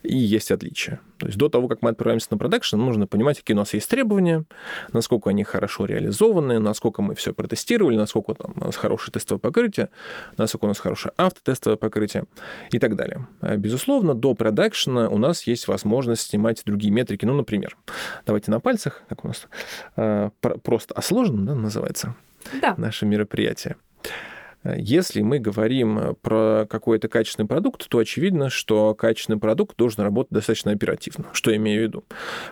и 0.03 0.17
есть 0.17 0.51
отличия. 0.51 0.99
То 1.17 1.27
есть 1.27 1.37
до 1.37 1.49
того, 1.49 1.67
как 1.67 1.81
мы 1.81 1.89
отправимся 1.89 2.27
на 2.31 2.37
продакшн, 2.37 2.77
нужно 2.77 3.07
понимать, 3.07 3.37
какие 3.37 3.55
у 3.55 3.59
нас 3.59 3.73
есть 3.73 3.89
требования, 3.89 4.45
насколько 4.93 5.29
они 5.29 5.43
хорошо 5.43 5.85
реализованы, 5.85 6.59
насколько 6.59 7.01
мы 7.01 7.15
все 7.15 7.33
протестировали, 7.33 7.95
насколько 7.95 8.33
там 8.33 8.53
у 8.55 8.65
нас 8.65 8.75
хорошее 8.75 9.13
тестовое 9.13 9.39
покрытие, 9.39 9.89
насколько 10.37 10.65
у 10.65 10.67
нас 10.67 10.79
хорошее 10.79 11.13
автотестовое 11.17 11.77
покрытие 11.77 12.25
и 12.71 12.79
так 12.79 12.95
далее. 12.95 13.27
А, 13.41 13.57
безусловно, 13.57 14.13
до 14.13 14.33
продакшена 14.33 15.09
у 15.09 15.17
нас 15.17 15.47
есть 15.47 15.67
возможность 15.67 16.29
снимать 16.29 16.61
другие 16.65 16.91
метрики. 16.91 17.25
Ну, 17.25 17.33
например, 17.33 17.77
давайте 18.25 18.51
на 18.51 18.59
пальцах, 18.59 19.03
как 19.09 19.25
у 19.25 19.27
нас 19.27 19.47
а, 19.95 20.31
просто, 20.63 20.93
а 20.95 21.01
сложно, 21.01 21.45
да, 21.45 21.55
называется 21.55 22.15
да. 22.61 22.75
наше 22.77 23.05
мероприятие. 23.05 23.75
Если 24.77 25.21
мы 25.21 25.39
говорим 25.39 25.99
э, 25.99 26.13
про 26.13 26.65
какой-то 26.69 27.07
качественный 27.07 27.47
продукт, 27.47 27.87
то 27.87 27.97
очевидно, 27.99 28.49
что 28.49 28.93
качественный 28.93 29.39
продукт 29.39 29.77
должен 29.77 30.03
работать 30.03 30.33
достаточно 30.33 30.71
оперативно. 30.71 31.25
Что 31.33 31.51
я 31.51 31.57
имею 31.57 31.79
в 31.79 31.83
виду? 31.83 32.03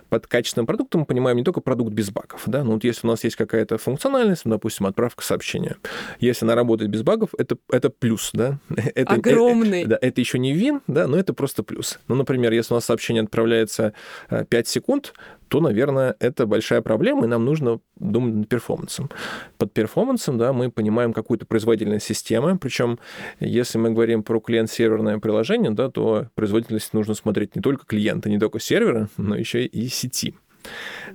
Под 0.10 0.28
качественным 0.28 0.66
продуктом 0.66 1.02
мы 1.02 1.06
понимаем 1.06 1.38
не 1.38 1.44
только 1.44 1.62
продукт 1.62 1.94
без 1.94 2.12
багов. 2.12 2.44
Да? 2.46 2.64
Ну, 2.64 2.74
вот 2.74 2.84
если 2.84 3.08
у 3.08 3.10
нас 3.10 3.24
есть 3.24 3.36
какая-то 3.36 3.78
функциональность, 3.78 4.46
ну, 4.46 4.52
допустим, 4.52 4.86
отправка 4.86 5.24
сообщения. 5.24 5.78
Если 6.20 6.46
она 6.46 6.56
работает 6.56 6.90
без 6.92 7.04
багов, 7.04 7.30
это, 7.38 7.58
это 7.72 7.90
плюс. 7.90 8.32
Да? 8.34 8.60
Это, 8.96 9.16
Огромный. 9.16 9.82
Это, 9.82 9.90
да, 9.90 9.98
это 10.02 10.22
еще 10.22 10.40
не 10.40 10.54
вин, 10.54 10.82
да, 10.88 11.08
но 11.08 11.18
это 11.18 11.34
просто 11.34 11.64
плюс. 11.64 12.00
Ну, 12.08 12.16
например, 12.16 12.54
если 12.54 12.74
у 12.74 12.78
нас 12.78 12.86
сообщение 12.86 13.24
отправляется 13.24 13.94
5 14.30 14.48
э, 14.52 14.64
секунд, 14.70 15.14
то, 15.48 15.60
наверное, 15.60 16.16
это 16.20 16.46
большая 16.46 16.82
проблема, 16.82 17.26
и 17.26 17.28
нам 17.28 17.46
нужно 17.46 17.80
думать 17.98 18.34
над 18.36 18.50
перформансом. 18.50 19.10
Под 19.58 19.74
перформансом, 19.74 20.38
да, 20.38 20.54
мы 20.54 20.72
понимаем 20.72 21.14
какую-то 21.14 21.46
производительность 21.46 22.06
системы, 22.06 22.58
причем 22.58 23.00
если 23.40 23.78
мы 23.78 23.92
говорим 23.92 24.24
про 24.24 24.40
клиент-серверное 24.40 25.20
приложение, 25.20 25.72
да, 25.72 25.90
то 25.90 26.28
производительность 26.36 26.94
нужно 26.94 27.14
смотреть 27.14 27.56
не 27.56 27.62
только 27.62 27.86
клиента, 27.86 28.30
не 28.30 28.40
только 28.40 28.60
сервера, 28.60 29.10
но 29.18 29.36
еще 29.36 29.66
и 29.66 29.88
сети. 29.88 30.36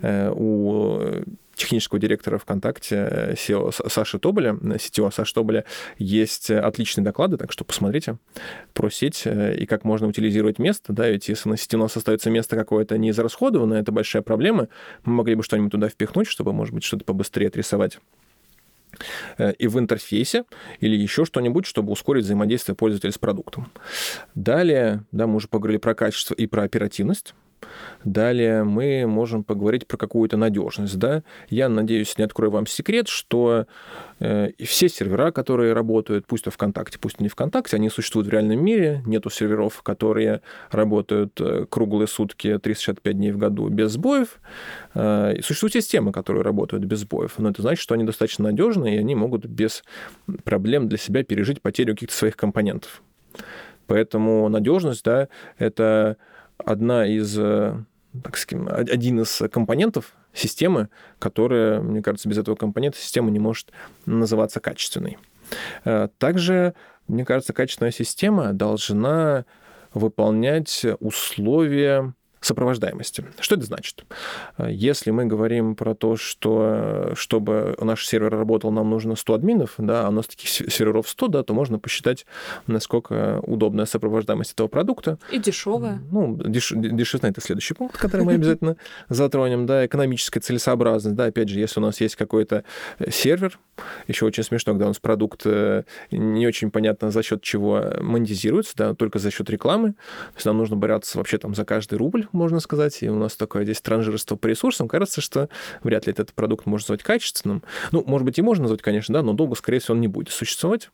Э, 0.03 0.33
у 0.35 1.01
технического 1.61 2.01
директора 2.01 2.39
ВКонтакте, 2.39 3.37
SEO 3.37 3.89
Саши 3.89 4.19
Тоболя, 4.19 4.53
CTO 4.53 5.13
Саши 5.13 5.35
Тоболя, 5.35 5.65
есть 5.99 6.51
отличные 6.51 7.05
доклады, 7.05 7.37
так 7.37 7.53
что 7.53 7.65
посмотрите 7.65 8.17
про 8.73 8.91
сеть 8.91 9.23
э, 9.27 9.57
и 9.57 9.67
как 9.67 9.85
можно 9.85 10.09
утилизировать 10.09 10.59
место. 10.59 10.93
Да, 10.93 11.09
ведь 11.09 11.29
если 11.29 11.49
на 11.49 11.57
сети 11.57 11.77
у 11.77 11.81
нас 11.81 11.97
остается 11.97 12.31
место 12.31 12.57
какое-то 12.57 12.97
не 12.97 13.11
израсходованное, 13.11 13.81
это 13.81 13.93
большая 13.93 14.23
проблема. 14.23 14.69
Мы 15.05 15.13
могли 15.13 15.35
бы 15.35 15.43
что-нибудь 15.43 15.73
туда 15.73 15.89
впихнуть, 15.89 16.27
чтобы, 16.27 16.53
может 16.53 16.75
быть, 16.75 16.85
что-то 16.85 17.05
побыстрее 17.05 17.49
отрисовать 17.49 17.99
э, 19.37 19.53
и 19.53 19.67
в 19.69 19.79
интерфейсе, 19.79 20.45
или 20.81 20.97
еще 20.97 21.27
что-нибудь, 21.27 21.67
чтобы 21.67 21.93
ускорить 21.93 22.25
взаимодействие 22.25 22.75
пользователя 22.75 23.13
с 23.13 23.19
продуктом. 23.19 23.71
Далее, 24.35 25.05
да, 25.13 25.27
мы 25.27 25.37
уже 25.37 25.49
поговорили 25.49 25.79
про 25.79 25.95
качество 25.95 26.35
и 26.35 26.47
про 26.47 26.63
оперативность. 26.63 27.35
Далее 28.05 28.65
мы 28.65 29.07
можем 29.07 29.45
поговорить 29.45 29.87
про 29.87 29.97
какую-то 29.97 30.37
надежность. 30.37 30.99
Да? 30.99 31.23
Я 31.49 31.69
надеюсь, 31.69 32.17
не 32.19 32.25
открою 32.25 32.51
вам 32.51 32.67
секрет, 32.67 33.09
что 33.09 33.67
э, 34.19 34.51
все 34.65 34.89
сервера, 34.89 35.31
которые 35.31 35.73
работают, 35.73 36.27
пусть 36.27 36.45
то 36.45 36.51
ВКонтакте, 36.51 36.99
пусть 36.99 37.21
не 37.21 37.29
ВКонтакте, 37.29 37.77
они 37.77 37.91
существуют 37.91 38.29
в 38.29 38.31
реальном 38.31 38.65
мире. 38.65 39.03
Нету 39.07 39.31
серверов, 39.31 39.83
которые 39.83 40.41
работают 40.71 41.41
э, 41.41 41.67
круглые 41.69 42.09
сутки, 42.09 42.59
365 42.59 43.17
дней 43.17 43.33
в 43.33 43.39
году 43.39 43.69
без 43.69 43.93
сбоев. 43.93 44.41
Э, 44.95 45.35
существуют 45.43 45.75
системы, 45.75 46.13
которые 46.13 46.43
работают 46.43 46.85
без 46.85 47.01
сбоев. 47.01 47.35
Но 47.39 47.51
это 47.51 47.63
значит, 47.63 47.83
что 47.83 47.95
они 47.95 48.05
достаточно 48.05 48.45
надежны, 48.45 48.97
и 48.97 48.99
они 48.99 49.15
могут 49.15 49.45
без 49.45 49.85
проблем 50.45 50.89
для 50.89 50.99
себя 50.99 51.23
пережить 51.23 51.61
потерю 51.61 51.95
каких-то 51.95 52.15
своих 52.15 52.37
компонентов. 52.37 53.03
Поэтому 53.87 54.49
надежность, 54.49 55.05
да, 55.05 55.29
это 55.59 56.17
одна 56.65 57.07
из, 57.07 57.39
э, 57.39 57.75
так 58.23 58.37
сказать, 58.37 58.89
один 58.91 59.21
из 59.21 59.43
компонентов 59.51 60.15
системы, 60.33 60.89
которая, 61.19 61.81
мне 61.81 62.03
кажется, 62.03 62.29
без 62.29 62.39
этого 62.39 62.57
компонента 62.57 62.99
система 62.99 63.31
не 63.31 63.39
может 63.39 63.73
называться 64.07 64.61
качественной. 64.61 65.19
Э, 65.85 66.09
также, 66.19 66.75
мне 67.09 67.25
кажется, 67.25 67.53
качественная 67.53 67.93
система 67.93 68.53
должна 68.53 69.45
выполнять 69.93 70.87
условия 71.01 72.15
сопровождаемости. 72.41 73.25
Что 73.39 73.55
это 73.55 73.65
значит? 73.65 74.05
Если 74.59 75.11
мы 75.11 75.27
говорим 75.27 75.75
про 75.75 75.95
то, 75.95 76.17
что 76.17 77.13
чтобы 77.15 77.77
наш 77.81 78.07
сервер 78.07 78.31
работал, 78.31 78.71
нам 78.71 78.91
нужно 78.91 79.17
100 79.17 79.35
админов, 79.35 79.75
да, 79.79 80.07
а 80.07 80.09
у 80.09 80.13
нас 80.13 80.27
таких 80.27 80.49
серверов 80.49 81.09
100, 81.09 81.29
да, 81.29 81.43
то 81.43 81.55
можно 81.55 81.79
посчитать, 81.79 82.27
насколько 82.67 83.41
удобная 83.43 83.87
сопровождаемость 83.87 84.53
этого 84.53 84.69
продукта. 84.69 85.19
И 85.31 85.39
дешевая. 85.39 86.01
Ну, 86.11 86.37
деш, 86.37 86.73
дешевизна— 86.75 87.29
это 87.31 87.41
следующий 87.41 87.75
пункт, 87.75 87.97
который 87.97 88.25
мы 88.25 88.33
обязательно 88.35 88.77
затронем, 89.09 89.67
да, 89.67 89.87
экономическая 89.87 90.41
целесообразность, 90.41 91.17
да, 91.17 91.27
опять 91.27 91.49
же, 91.49 91.59
если 91.59 91.81
у 91.81 91.83
нас 91.83 92.01
есть 92.01 92.17
какой-то 92.17 92.65
сервер, 93.11 93.59
еще 94.09 94.27
очень 94.27 94.43
смешно, 94.43 94.73
когда 94.73 94.87
у 94.87 94.89
нас 94.89 94.99
продукт 94.99 95.43
э, 95.45 95.85
не 96.11 96.47
очень 96.47 96.71
понятно 96.71 97.11
за 97.11 97.23
счет 97.23 97.43
чего 97.43 97.85
монетизируется, 98.01 98.73
да, 98.77 98.95
только 98.95 99.19
за 99.19 99.31
счет 99.31 99.49
рекламы, 99.51 99.93
то 99.93 100.37
есть 100.37 100.47
нам 100.47 100.59
нужно 100.59 100.77
бороться 100.77 101.19
вообще 101.19 101.39
там 101.39 101.55
за 101.55 101.65
каждый 101.65 101.99
рубль, 101.99 102.27
можно 102.33 102.61
сказать, 102.61 103.03
и 103.03 103.09
у 103.09 103.17
нас 103.17 103.37
такое 103.37 103.65
здесь 103.65 103.81
транжирство 103.81 104.37
по 104.37 104.47
ресурсам, 104.47 104.89
кажется, 104.89 105.21
что 105.21 105.49
вряд 105.83 106.07
ли 106.07 106.13
этот 106.13 106.33
продукт 106.33 106.67
можно 106.67 106.85
назвать 106.85 107.03
качественным. 107.03 107.63
Ну, 107.93 108.03
может 108.07 108.25
быть, 108.25 108.39
и 108.39 108.43
можно 108.43 108.63
назвать, 108.63 108.83
конечно, 108.83 109.13
да, 109.15 109.23
но 109.23 109.33
долго, 109.33 109.55
скорее 109.55 109.79
всего, 109.79 109.95
он 109.95 110.01
не 110.01 110.09
будет 110.09 110.31
существовать. 110.31 110.91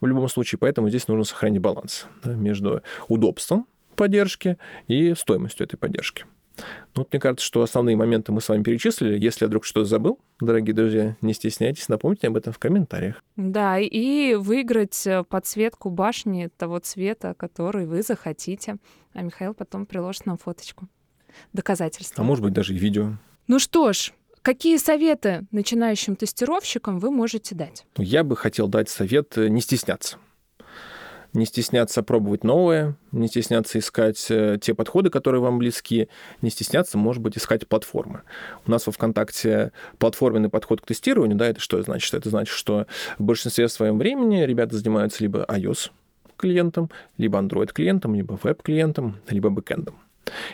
в 0.00 0.06
любом 0.06 0.28
случае, 0.28 0.58
поэтому 0.58 0.88
здесь 0.88 1.08
нужно 1.08 1.24
сохранить 1.24 1.60
баланс 1.60 2.06
да, 2.24 2.32
между 2.32 2.82
удобством 3.08 3.66
поддержки 3.96 4.56
и 4.86 5.14
стоимостью 5.14 5.66
этой 5.66 5.76
поддержки. 5.76 6.24
Ну, 6.94 7.02
вот 7.02 7.12
мне 7.12 7.20
кажется, 7.20 7.44
что 7.44 7.62
основные 7.62 7.96
моменты 7.96 8.32
мы 8.32 8.40
с 8.40 8.48
вами 8.48 8.62
перечислили. 8.62 9.18
Если 9.18 9.44
я 9.44 9.48
вдруг 9.48 9.64
что-то 9.64 9.86
забыл, 9.86 10.18
дорогие 10.40 10.74
друзья, 10.74 11.16
не 11.20 11.34
стесняйтесь, 11.34 11.88
напомните 11.88 12.28
об 12.28 12.36
этом 12.36 12.52
в 12.52 12.58
комментариях. 12.58 13.22
Да, 13.36 13.78
и 13.78 14.34
выиграть 14.34 15.06
э, 15.06 15.24
подсветку 15.24 15.90
башни 15.90 16.48
того 16.56 16.78
цвета, 16.78 17.34
который 17.34 17.86
вы 17.86 18.02
захотите. 18.02 18.76
А 19.14 19.22
Михаил 19.22 19.54
потом 19.54 19.86
приложит 19.86 20.26
нам 20.26 20.38
фоточку. 20.38 20.88
Доказательства. 21.52 22.22
А 22.22 22.26
может 22.26 22.44
быть, 22.44 22.52
даже 22.52 22.74
и 22.74 22.78
видео. 22.78 23.12
Ну 23.46 23.58
что 23.58 23.92
ж, 23.92 24.12
Какие 24.40 24.78
советы 24.78 25.46
начинающим 25.50 26.16
тестировщикам 26.16 27.00
вы 27.00 27.10
можете 27.10 27.54
дать? 27.54 27.84
Я 27.98 28.24
бы 28.24 28.36
хотел 28.36 28.68
дать 28.68 28.88
совет 28.88 29.36
э, 29.36 29.48
не 29.48 29.60
стесняться 29.60 30.16
не 31.32 31.44
стесняться 31.46 32.02
пробовать 32.02 32.44
новое, 32.44 32.96
не 33.12 33.28
стесняться 33.28 33.78
искать 33.78 34.26
э, 34.30 34.58
те 34.60 34.74
подходы, 34.74 35.10
которые 35.10 35.40
вам 35.40 35.58
близки, 35.58 36.08
не 36.42 36.50
стесняться, 36.50 36.98
может 36.98 37.22
быть, 37.22 37.36
искать 37.36 37.66
платформы. 37.66 38.22
У 38.66 38.70
нас 38.70 38.86
во 38.86 38.92
ВКонтакте 38.92 39.72
платформенный 39.98 40.48
подход 40.48 40.80
к 40.80 40.86
тестированию, 40.86 41.36
да, 41.36 41.46
это 41.46 41.60
что 41.60 41.80
значит? 41.82 42.14
Это 42.14 42.30
значит, 42.30 42.54
что 42.54 42.86
в 43.18 43.22
большинстве 43.24 43.68
своем 43.68 43.98
времени 43.98 44.42
ребята 44.42 44.76
занимаются 44.76 45.22
либо 45.22 45.44
iOS 45.48 45.90
клиентом, 46.36 46.90
либо 47.18 47.38
Android 47.38 47.72
клиентом, 47.72 48.14
либо 48.14 48.38
веб-клиентом, 48.42 49.16
либо 49.28 49.50
бэкэндом. 49.50 49.96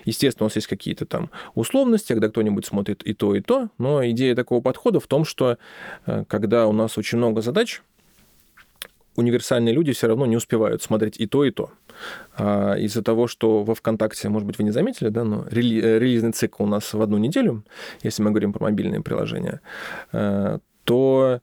Естественно, 0.04 0.44
у 0.44 0.46
нас 0.46 0.56
есть 0.56 0.68
какие-то 0.68 1.06
там 1.06 1.30
условности, 1.54 2.12
когда 2.12 2.28
кто-нибудь 2.28 2.64
смотрит 2.64 3.02
и 3.02 3.12
то, 3.12 3.34
и 3.34 3.40
то, 3.40 3.68
но 3.78 4.06
идея 4.10 4.34
такого 4.34 4.60
подхода 4.60 5.00
в 5.00 5.06
том, 5.06 5.24
что 5.24 5.58
э, 6.06 6.24
когда 6.28 6.66
у 6.66 6.72
нас 6.72 6.96
очень 6.96 7.18
много 7.18 7.42
задач, 7.42 7.82
универсальные 9.16 9.74
люди 9.74 9.92
все 9.92 10.08
равно 10.08 10.26
не 10.26 10.36
успевают 10.36 10.82
смотреть 10.82 11.18
и 11.18 11.26
то, 11.26 11.44
и 11.44 11.50
то. 11.50 11.70
А 12.36 12.74
из-за 12.74 13.02
того, 13.02 13.26
что 13.26 13.62
во 13.62 13.74
ВКонтакте, 13.74 14.28
может 14.28 14.46
быть, 14.46 14.58
вы 14.58 14.64
не 14.64 14.70
заметили, 14.70 15.08
да, 15.08 15.24
но 15.24 15.46
э, 15.50 15.98
релизный 15.98 16.32
цикл 16.32 16.64
у 16.64 16.66
нас 16.66 16.92
в 16.92 17.00
одну 17.00 17.18
неделю, 17.18 17.64
если 18.02 18.22
мы 18.22 18.30
говорим 18.30 18.52
про 18.52 18.64
мобильные 18.64 19.02
приложения, 19.02 19.60
э, 20.12 20.58
то 20.84 21.40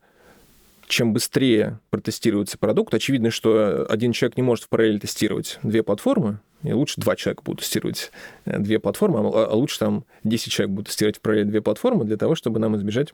чем 0.87 1.13
быстрее 1.13 1.79
протестируется 1.89 2.57
продукт, 2.57 2.93
очевидно, 2.93 3.31
что 3.31 3.85
один 3.89 4.11
человек 4.11 4.35
не 4.35 4.43
может 4.43 4.65
в 4.65 4.69
параллель 4.69 4.99
тестировать 4.99 5.57
две 5.63 5.83
платформы, 5.83 6.39
и 6.63 6.73
лучше 6.73 6.99
два 6.99 7.15
человека 7.15 7.43
будут 7.43 7.61
тестировать 7.61 8.11
э, 8.45 8.59
две 8.59 8.79
платформы, 8.79 9.19
а, 9.19 9.45
а 9.45 9.55
лучше 9.55 9.79
там 9.79 10.05
10 10.25 10.51
человек 10.51 10.75
будут 10.75 10.87
тестировать 10.89 11.17
в 11.17 11.21
параллель 11.21 11.45
две 11.45 11.61
платформы 11.61 12.03
для 12.03 12.17
того, 12.17 12.35
чтобы 12.35 12.59
нам 12.59 12.75
избежать 12.75 13.13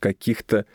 каких-то 0.00 0.66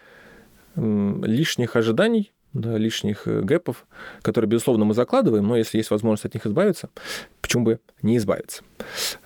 лишних 0.77 1.75
ожиданий 1.75 2.31
да, 2.57 2.77
лишних 2.77 3.27
э, 3.27 3.41
гэпов, 3.41 3.85
которые, 4.21 4.49
безусловно, 4.49 4.85
мы 4.85 4.93
закладываем, 4.93 5.45
но 5.45 5.55
если 5.57 5.77
есть 5.77 5.91
возможность 5.91 6.25
от 6.25 6.33
них 6.33 6.45
избавиться, 6.45 6.89
почему 7.41 7.63
бы 7.63 7.79
не 8.01 8.17
избавиться? 8.17 8.63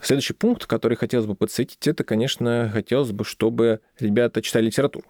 Следующий 0.02 0.34
пункт, 0.34 0.66
который 0.66 0.98
хотелось 0.98 1.26
бы 1.26 1.36
подсветить, 1.36 1.88
это, 1.88 2.04
конечно, 2.04 2.70
хотелось 2.74 3.12
бы, 3.12 3.24
чтобы 3.24 3.80
ребята 4.00 4.42
читали 4.42 4.66
литературу. 4.66 5.06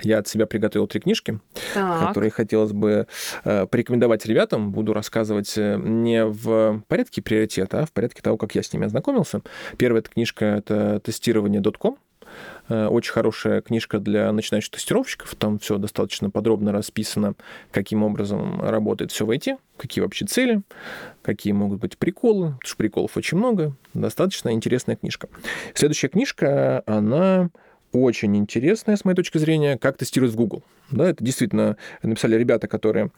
Я 0.00 0.18
от 0.18 0.26
себя 0.26 0.46
приготовил 0.46 0.88
три 0.88 1.00
книжки, 1.00 1.38
так. 1.72 2.08
которые 2.08 2.30
хотелось 2.30 2.72
бы 2.72 3.06
э, 3.44 3.66
порекомендовать 3.66 4.26
ребятам. 4.26 4.72
Буду 4.72 4.92
рассказывать 4.92 5.56
э, 5.56 5.76
не 5.76 6.24
в 6.26 6.82
порядке 6.88 7.22
приоритета, 7.22 7.82
а 7.82 7.86
в 7.86 7.92
порядке 7.92 8.22
того, 8.22 8.36
как 8.36 8.56
я 8.56 8.62
с 8.64 8.72
ними 8.72 8.86
ознакомился. 8.86 9.40
Первая 9.78 10.00
эта 10.00 10.10
книжка— 10.10 10.44
это 10.46 11.00
«Тестирование 11.04 11.62
.com», 11.62 11.96
Э, 11.96 12.11
очень 12.68 13.12
хорошая 13.12 13.60
книжка 13.60 13.98
для 13.98 14.30
начинающих 14.32 14.70
тестировщиков. 14.70 15.34
Там 15.34 15.58
все 15.58 15.78
достаточно 15.78 16.30
подробно 16.30 16.72
расписано, 16.72 17.34
каким 17.70 18.02
образом 18.02 18.60
работает 18.62 19.10
все 19.12 19.26
в 19.26 19.30
IT, 19.30 19.58
какие 19.76 20.02
вообще 20.02 20.26
цели, 20.26 20.62
какие 21.22 21.52
могут 21.52 21.80
быть 21.80 21.98
приколы. 21.98 22.46
Потому 22.52 22.60
что 22.64 22.76
приколов 22.76 23.16
очень 23.16 23.38
много. 23.38 23.74
Достаточно 23.94 24.52
интересная 24.52 24.96
книжка. 24.96 25.28
Следующая 25.74 26.08
книжка, 26.08 26.82
она 26.86 27.50
очень 27.92 28.36
интересная, 28.36 28.96
с 28.96 29.04
моей 29.04 29.16
точки 29.16 29.38
зрения, 29.38 29.78
как 29.78 29.96
тестировать 29.96 30.32
в 30.32 30.36
Google. 30.36 30.62
Да, 30.90 31.08
это 31.08 31.24
действительно 31.24 31.76
написали 32.02 32.36
ребята, 32.36 32.68
которые 32.68 33.10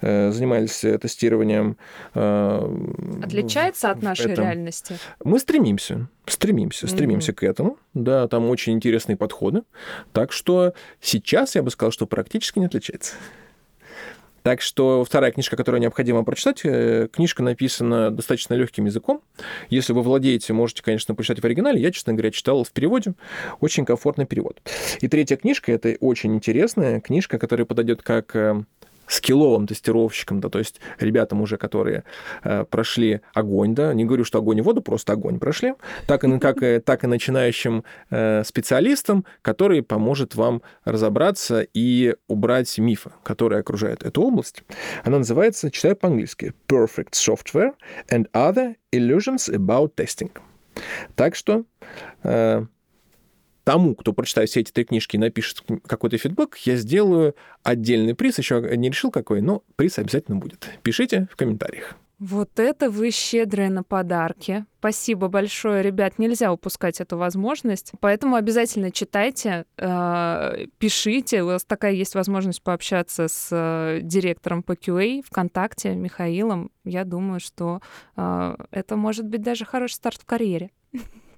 э, 0.00 0.30
занимались 0.32 0.80
тестированием. 0.80 1.76
Э, 2.14 3.22
Отличается 3.22 3.90
от 3.90 4.02
нашей 4.02 4.32
этом. 4.32 4.44
реальности? 4.44 4.96
Мы 5.22 5.38
стремимся, 5.38 6.08
стремимся, 6.26 6.86
стремимся 6.88 7.32
mm-hmm. 7.32 7.36
к 7.36 7.42
этому. 7.44 7.78
Да, 7.94 8.26
там 8.28 8.48
очень 8.48 8.72
интересные 8.72 9.16
подходы. 9.16 9.62
Так 10.12 10.32
что 10.32 10.74
сейчас 11.00 11.54
я 11.54 11.62
бы 11.62 11.70
сказал, 11.70 11.92
что 11.92 12.06
практически 12.06 12.58
не 12.58 12.66
отличается. 12.66 13.14
Так 14.42 14.62
что 14.62 15.04
вторая 15.04 15.32
книжка, 15.32 15.56
которую 15.56 15.80
необходимо 15.80 16.24
прочитать, 16.24 16.60
э, 16.64 17.08
книжка 17.12 17.42
написана 17.42 18.10
достаточно 18.10 18.54
легким 18.54 18.86
языком. 18.86 19.20
Если 19.68 19.92
вы 19.92 20.02
владеете, 20.02 20.52
можете, 20.52 20.82
конечно, 20.82 21.14
прочитать 21.14 21.40
в 21.40 21.44
оригинале. 21.44 21.80
Я, 21.80 21.90
честно 21.90 22.14
говоря, 22.14 22.30
читал 22.30 22.64
в 22.64 22.72
переводе. 22.72 23.14
Очень 23.60 23.84
комфортный 23.84 24.26
перевод. 24.26 24.60
И 25.00 25.08
третья 25.08 25.36
книжка, 25.36 25.72
это 25.72 25.96
очень 26.00 26.34
интересная 26.34 27.00
книжка, 27.00 27.38
которая 27.38 27.66
подойдет 27.66 28.02
как 28.02 28.34
э, 28.34 28.64
скилловым 29.10 29.66
тестировщикам, 29.66 30.40
да, 30.40 30.48
то 30.48 30.58
есть 30.58 30.80
ребятам 30.98 31.42
уже, 31.42 31.56
которые 31.56 32.04
э, 32.44 32.64
прошли 32.64 33.20
огонь, 33.34 33.74
да, 33.74 33.92
не 33.92 34.04
говорю, 34.04 34.24
что 34.24 34.38
огонь 34.38 34.58
и 34.58 34.62
воду, 34.62 34.82
просто 34.82 35.12
огонь 35.12 35.38
прошли, 35.38 35.74
так 36.06 36.24
и, 36.24 36.38
как, 36.38 36.58
так 36.84 37.04
и 37.04 37.06
начинающим 37.06 37.84
э, 38.10 38.44
специалистам, 38.44 39.24
который 39.42 39.82
поможет 39.82 40.36
вам 40.36 40.62
разобраться 40.84 41.66
и 41.74 42.14
убрать 42.28 42.78
мифы, 42.78 43.10
которые 43.24 43.60
окружают 43.60 44.04
эту 44.04 44.22
область. 44.22 44.62
Она 45.04 45.18
называется, 45.18 45.70
читаю 45.70 45.96
по-английски, 45.96 46.54
Perfect 46.68 47.12
Software 47.12 47.72
and 48.10 48.30
Other 48.32 48.76
Illusions 48.92 49.50
About 49.52 49.94
Testing. 49.96 50.30
Так 51.16 51.34
что 51.34 51.64
э, 52.22 52.64
тому, 53.64 53.94
кто 53.94 54.12
прочитает 54.12 54.50
все 54.50 54.60
эти 54.60 54.72
три 54.72 54.84
книжки 54.84 55.16
и 55.16 55.18
напишет 55.18 55.62
какой-то 55.86 56.18
фидбэк, 56.18 56.56
я 56.64 56.76
сделаю 56.76 57.34
отдельный 57.62 58.14
приз. 58.14 58.38
Еще 58.38 58.60
не 58.76 58.88
решил 58.88 59.10
какой, 59.10 59.40
но 59.40 59.62
приз 59.76 59.98
обязательно 59.98 60.38
будет. 60.38 60.68
Пишите 60.82 61.28
в 61.30 61.36
комментариях. 61.36 61.96
Вот 62.20 62.60
это 62.60 62.90
вы 62.90 63.10
щедрые 63.12 63.70
на 63.70 63.82
подарки. 63.82 64.66
Спасибо 64.78 65.28
большое, 65.28 65.82
ребят. 65.82 66.18
Нельзя 66.18 66.52
упускать 66.52 67.00
эту 67.00 67.16
возможность. 67.16 67.92
Поэтому 67.98 68.36
обязательно 68.36 68.90
читайте, 68.90 69.64
э, 69.78 70.66
пишите. 70.76 71.42
У 71.42 71.46
вас 71.46 71.64
такая 71.64 71.92
есть 71.92 72.14
возможность 72.14 72.62
пообщаться 72.62 73.26
с 73.26 73.48
э, 73.50 74.00
директором 74.02 74.62
по 74.62 74.72
QA 74.72 75.22
ВКонтакте 75.22 75.94
Михаилом. 75.94 76.70
Я 76.84 77.04
думаю, 77.04 77.40
что 77.40 77.80
э, 78.18 78.54
это 78.70 78.96
может 78.96 79.24
быть 79.24 79.40
даже 79.40 79.64
хороший 79.64 79.94
старт 79.94 80.20
в 80.20 80.26
карьере 80.26 80.70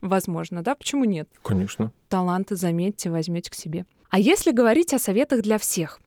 возможно, 0.02 0.62
да? 0.62 0.74
Почему 0.74 1.04
нет? 1.04 1.28
Конечно. 1.42 1.92
Таланты, 2.08 2.56
заметьте, 2.56 3.10
возьмете 3.10 3.50
к 3.50 3.54
себе. 3.54 3.86
А 4.10 4.18
если 4.18 4.50
говорить 4.50 4.92
о 4.92 4.98
советах 4.98 5.40
для 5.40 5.56
всех? 5.56 5.98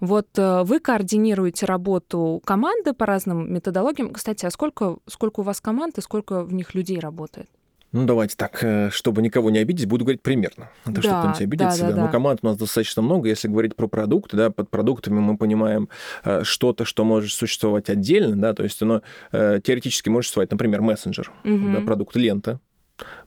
Вот 0.00 0.28
э, 0.38 0.62
вы 0.62 0.80
координируете 0.80 1.66
работу 1.66 2.40
команды 2.46 2.94
по 2.94 3.04
разным 3.04 3.52
методологиям. 3.52 4.14
Кстати, 4.14 4.46
а 4.46 4.50
сколько, 4.50 4.96
сколько 5.06 5.40
у 5.40 5.42
вас 5.42 5.60
команд 5.60 5.98
и 5.98 6.00
сколько 6.00 6.42
в 6.42 6.54
них 6.54 6.74
людей 6.74 6.98
работает? 6.98 7.50
Ну, 7.92 8.06
давайте 8.06 8.36
так, 8.36 8.62
э, 8.62 8.88
чтобы 8.90 9.20
никого 9.20 9.50
не 9.50 9.58
обидеть, 9.58 9.86
буду 9.86 10.04
говорить 10.04 10.22
примерно. 10.22 10.70
А 10.84 10.92
то, 10.92 10.94
да, 10.94 11.02
что 11.02 11.18
кто-нибудь 11.18 11.40
обидится. 11.42 11.80
Да, 11.80 11.88
да, 11.88 11.92
да. 11.96 12.02
Но 12.04 12.08
команд 12.10 12.40
у 12.42 12.46
нас 12.46 12.56
достаточно 12.56 13.02
много. 13.02 13.28
Если 13.28 13.48
говорить 13.48 13.76
про 13.76 13.88
продукты, 13.88 14.36
да, 14.36 14.50
под 14.50 14.70
продуктами 14.70 15.18
мы 15.18 15.36
понимаем 15.36 15.90
э, 16.24 16.44
что-то, 16.44 16.86
что 16.86 17.04
может 17.04 17.32
существовать 17.32 17.90
отдельно, 17.90 18.40
да, 18.40 18.54
то 18.54 18.62
есть 18.62 18.80
оно 18.80 19.02
теоретически 19.32 20.08
может 20.08 20.28
существовать, 20.28 20.50
например, 20.50 20.80
мессенджер, 20.80 21.30
угу. 21.44 21.72
да, 21.74 21.80
продукт 21.80 22.16
лента, 22.16 22.60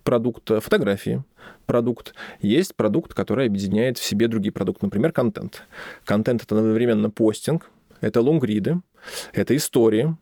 продукт 0.03 0.49
фотографии, 0.61 1.23
продукт, 1.65 2.13
есть 2.41 2.75
продукт, 2.75 3.13
который 3.13 3.47
объединяет 3.47 3.97
в 3.97 4.03
себе 4.03 4.27
другие 4.27 4.51
продукты, 4.51 4.85
например, 4.85 5.11
контент. 5.11 5.63
Контент— 6.05 6.43
это 6.43 6.57
одновременно 6.57 7.09
постинг, 7.09 7.69
это 8.01 8.21
лонгриды, 8.21 8.81
это 9.33 9.55
истории, 9.55 10.15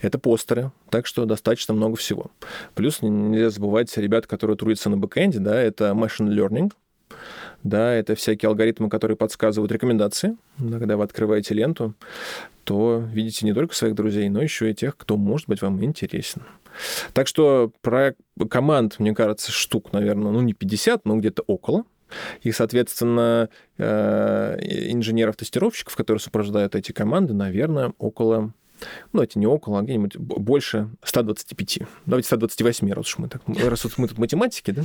это 0.00 0.18
постеры, 0.18 0.72
так 0.90 1.06
что 1.06 1.24
достаточно 1.24 1.74
много 1.74 1.96
всего. 1.96 2.30
Плюс 2.74 3.02
нельзя 3.02 3.50
забывать 3.50 3.96
ребят, 3.96 4.26
которые 4.26 4.56
трудятся 4.56 4.90
на 4.90 4.96
бэкэнде, 4.96 5.38
да, 5.38 5.60
это 5.60 5.90
machine 5.90 6.28
learning, 6.28 6.72
да, 7.62 7.92
это 7.92 8.14
всякие 8.14 8.48
алгоритмы, 8.48 8.88
которые 8.88 9.16
подсказывают 9.16 9.72
рекомендации. 9.72 10.36
Да, 10.58 10.78
когда 10.78 10.96
вы 10.96 11.04
открываете 11.04 11.54
ленту, 11.54 11.94
то 12.64 13.02
видите 13.12 13.46
не 13.46 13.52
только 13.52 13.74
своих 13.74 13.94
друзей, 13.94 14.28
но 14.28 14.42
еще 14.42 14.70
и 14.70 14.74
тех, 14.74 14.96
кто 14.96 15.16
может 15.16 15.48
быть 15.48 15.62
вам 15.62 15.82
интересен. 15.82 16.42
Так 17.12 17.26
что 17.26 17.72
про 17.80 18.14
команд, 18.50 18.98
мне 18.98 19.14
кажется, 19.14 19.52
штук, 19.52 19.92
наверное, 19.92 20.32
ну 20.32 20.40
не 20.40 20.52
50, 20.52 21.04
но 21.04 21.16
где-то 21.16 21.42
около. 21.46 21.84
И, 22.42 22.52
соответственно, 22.52 23.50
э, 23.76 24.56
инженеров-тестировщиков, 24.92 25.94
которые 25.94 26.20
сопровождают 26.20 26.74
эти 26.74 26.92
команды, 26.92 27.34
наверное, 27.34 27.92
около 27.98 28.54
ну, 28.80 29.18
давайте 29.18 29.38
не 29.38 29.46
около, 29.46 29.78
а 29.78 29.82
где-нибудь 29.82 30.16
больше 30.16 30.90
125. 31.02 31.78
Давайте 32.06 32.26
128, 32.26 32.92
раз 32.92 33.06
уж 33.06 33.18
мы, 33.18 33.28
так, 33.28 33.42
раз 33.46 33.84
уж 33.84 33.98
мы 33.98 34.08
тут 34.08 34.18
математики, 34.18 34.70
да? 34.70 34.82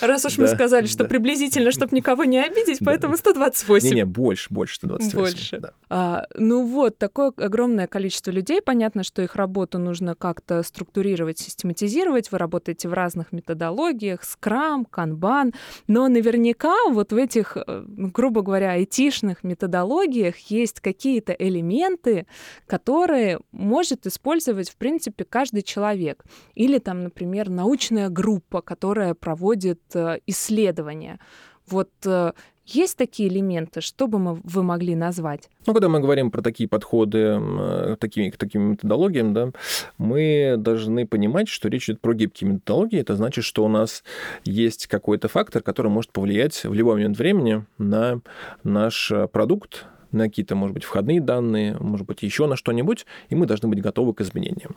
Раз 0.00 0.24
уж 0.24 0.36
да, 0.36 0.42
мы 0.42 0.48
сказали, 0.48 0.86
что 0.86 1.04
да. 1.04 1.08
приблизительно, 1.08 1.70
чтобы 1.70 1.96
никого 1.96 2.24
не 2.24 2.42
обидеть, 2.42 2.80
поэтому 2.84 3.16
128. 3.16 3.88
Не-не, 3.88 4.04
больше, 4.04 4.48
больше 4.50 4.76
128. 4.76 5.18
Больше. 5.18 5.58
Да. 5.58 5.72
А, 5.88 6.26
ну 6.34 6.66
вот, 6.66 6.98
такое 6.98 7.32
огромное 7.36 7.86
количество 7.86 8.30
людей. 8.30 8.60
Понятно, 8.62 9.02
что 9.04 9.22
их 9.22 9.36
работу 9.36 9.78
нужно 9.78 10.14
как-то 10.14 10.62
структурировать, 10.62 11.38
систематизировать. 11.38 12.30
Вы 12.32 12.38
работаете 12.38 12.88
в 12.88 12.92
разных 12.92 13.32
методологиях, 13.32 14.24
скрам, 14.24 14.84
канбан, 14.84 15.52
но 15.86 16.08
наверняка 16.08 16.74
вот 16.90 17.12
в 17.12 17.16
этих, 17.16 17.56
э, 17.56 17.84
ну, 17.86 18.08
грубо 18.08 18.42
говоря, 18.42 18.72
айтишных 18.72 19.44
методологиях 19.44 20.36
есть 20.50 20.80
какие-то 20.80 21.32
элементы, 21.32 22.26
которые 22.66 23.33
может 23.52 24.06
использовать, 24.06 24.70
в 24.70 24.76
принципе, 24.76 25.24
каждый 25.24 25.62
человек. 25.62 26.24
Или 26.54 26.78
там, 26.78 27.04
например, 27.04 27.50
научная 27.50 28.08
группа, 28.08 28.62
которая 28.62 29.14
проводит 29.14 29.80
э, 29.94 30.18
исследования. 30.26 31.18
Вот 31.66 31.90
э, 32.04 32.32
есть 32.66 32.96
такие 32.96 33.28
элементы, 33.28 33.80
что 33.80 34.06
бы 34.06 34.18
мы, 34.18 34.40
вы 34.42 34.62
могли 34.62 34.94
назвать? 34.94 35.50
Ну, 35.66 35.74
когда 35.74 35.88
мы 35.88 36.00
говорим 36.00 36.30
про 36.30 36.40
такие 36.40 36.68
подходы, 36.68 37.38
э, 37.40 37.96
такими, 38.00 38.30
такими 38.30 38.70
методологиями, 38.70 39.32
да, 39.34 39.50
мы 39.98 40.56
должны 40.58 41.06
понимать, 41.06 41.48
что 41.48 41.68
речь 41.68 41.88
идет 41.88 42.00
про 42.00 42.14
гибкие 42.14 42.52
методологии. 42.52 43.00
Это 43.00 43.16
значит, 43.16 43.44
что 43.44 43.64
у 43.64 43.68
нас 43.68 44.02
есть 44.44 44.86
какой-то 44.86 45.28
фактор, 45.28 45.62
который 45.62 45.90
может 45.90 46.10
повлиять 46.12 46.64
в 46.64 46.72
любой 46.72 46.94
момент 46.94 47.18
времени 47.18 47.64
на 47.78 48.20
наш 48.62 49.12
продукт, 49.32 49.86
на 50.14 50.24
какие-то, 50.24 50.54
может 50.54 50.74
быть, 50.74 50.84
входные 50.84 51.20
данные, 51.20 51.76
может 51.78 52.06
быть, 52.06 52.22
еще 52.22 52.46
на 52.46 52.56
что-нибудь, 52.56 53.06
и 53.28 53.34
мы 53.34 53.46
должны 53.46 53.68
быть 53.68 53.82
готовы 53.82 54.14
к 54.14 54.20
изменениям. 54.20 54.76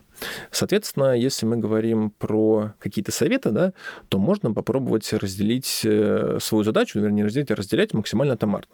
Соответственно, 0.52 1.17
если 1.17 1.45
мы 1.45 1.58
говорим 1.58 2.12
про 2.12 2.73
какие-то 2.80 3.12
советы, 3.12 3.52
да, 3.52 3.73
то 4.10 4.17
можно 4.17 4.54
попробовать 4.54 5.12
разделить 5.13 5.82
э, 5.84 6.39
свою 6.41 6.63
задачу, 6.63 7.00
вернее, 7.00 7.26
разделить, 7.26 7.52
а 7.52 7.56
разделять 7.56 7.93
максимально 7.93 8.38
томарно, 8.38 8.67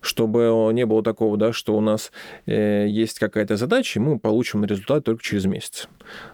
чтобы 0.00 0.70
не 0.72 0.86
было 0.86 1.02
такого, 1.02 1.36
да, 1.36 1.52
что 1.52 1.76
у 1.76 1.80
нас 1.80 2.12
э, 2.46 2.86
есть 2.88 3.18
какая-то 3.18 3.56
задача, 3.56 3.98
и 3.98 4.02
мы 4.02 4.18
получим 4.18 4.64
результат 4.64 5.04
только 5.04 5.22
через 5.22 5.44
месяц. 5.46 5.88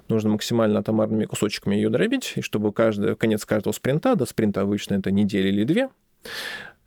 Нужно 0.09 0.31
максимально 0.31 0.83
томарными 0.83 1.27
кусочками 1.27 1.75
ее 1.75 1.91
дробить, 1.91 2.33
и 2.37 2.41
чтобы 2.41 2.73
каждый, 2.73 3.17
конец 3.17 3.45
каждого 3.45 3.73
спринта, 3.73 4.17
до 4.17 4.27
спринта 4.27 4.63
обычно 4.63 4.95
это 4.95 5.11
неделя 5.11 5.49
или 5.49 5.65
две, 5.65 5.89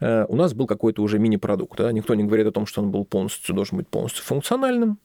у 0.01 0.35
нас 0.35 0.53
был 0.53 0.65
какой-то 0.65 1.03
уже 1.03 1.19
мини-продукт. 1.19 1.77
Да? 1.77 1.91
Никто 1.91 2.15
не 2.15 2.23
говорит 2.23 2.47
о 2.47 2.51
том, 2.51 2.65
что 2.65 2.81
он 2.81 2.91
был 2.91 3.05
полностью, 3.05 3.53
должен 3.53 3.77
быть 3.77 3.87
полностью 3.87 4.23
функциональным. 4.23 4.97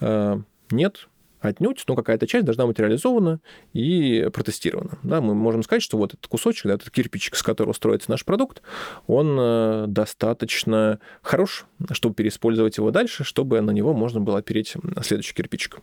Э, 0.00 0.38
нет, 0.70 1.08
отнюдь, 1.40 1.82
но 1.88 1.94
какая-то 1.94 2.26
часть 2.26 2.44
должна 2.44 2.66
быть 2.66 2.78
реализована 2.78 3.40
и 3.72 4.28
протестирована. 4.32 4.98
Да, 5.02 5.20
мы 5.20 5.34
можем 5.34 5.62
сказать, 5.62 5.82
что 5.82 5.96
вот 5.96 6.12
этот 6.12 6.26
кусочек, 6.26 6.66
да, 6.66 6.74
этот 6.74 6.90
кирпичик, 6.90 7.36
с 7.36 7.42
которого 7.42 7.72
строится 7.72 8.10
наш 8.10 8.24
продукт, 8.24 8.60
он 9.06 9.36
э, 9.40 9.84
достаточно 9.88 11.00
хорош, 11.22 11.64
чтобы 11.92 12.14
переиспользовать 12.14 12.76
его 12.76 12.90
дальше, 12.90 13.24
чтобы 13.24 13.60
на 13.62 13.70
него 13.70 13.94
можно 13.94 14.20
было 14.20 14.38
опереть 14.38 14.74
следующий 15.02 15.34
кирпичик. 15.34 15.78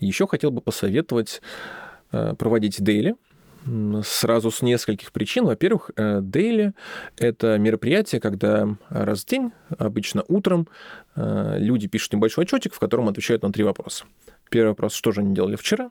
Еще 0.00 0.26
хотел 0.26 0.50
бы 0.50 0.60
посоветовать 0.60 1.40
проводить 2.10 2.82
дейли, 2.82 3.14
сразу 4.02 4.50
с 4.50 4.62
нескольких 4.62 5.12
причин. 5.12 5.44
Во-первых, 5.44 5.90
дейли— 5.96 6.72
это 7.16 7.58
мероприятие, 7.58 8.20
когда 8.20 8.68
раз 8.88 9.22
в 9.22 9.26
день, 9.26 9.52
обычно 9.78 10.24
утром, 10.28 10.68
э, 11.16 11.56
люди 11.58 11.86
пишут 11.86 12.14
небольшой 12.14 12.44
отчетик, 12.44 12.74
в 12.74 12.78
котором 12.78 13.08
отвечают 13.08 13.42
на 13.42 13.52
три 13.52 13.64
вопроса. 13.64 14.04
Первый 14.48 14.70
вопрос, 14.70 14.94
что 14.94 15.12
же 15.12 15.20
они 15.20 15.34
делали 15.34 15.56
вчера? 15.56 15.90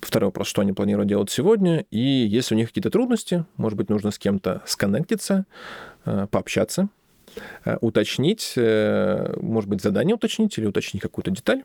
Второй 0.00 0.28
вопрос, 0.28 0.48
что 0.48 0.60
они 0.62 0.72
планируют 0.72 1.08
делать 1.08 1.30
сегодня? 1.30 1.84
И 1.90 1.98
если 1.98 2.54
у 2.54 2.58
них 2.58 2.68
какие-то 2.68 2.90
трудности, 2.90 3.44
может 3.56 3.76
быть, 3.76 3.88
нужно 3.88 4.10
с 4.10 4.18
кем-то 4.18 4.62
сконнектиться, 4.66 5.46
э, 6.04 6.26
пообщаться, 6.30 6.88
э, 7.64 7.76
уточнить, 7.80 8.54
может 8.56 9.68
быть, 9.68 9.82
задание 9.82 10.14
уточнить 10.14 10.56
или 10.58 10.66
уточнить 10.66 11.02
какую-то 11.02 11.30
деталь. 11.30 11.64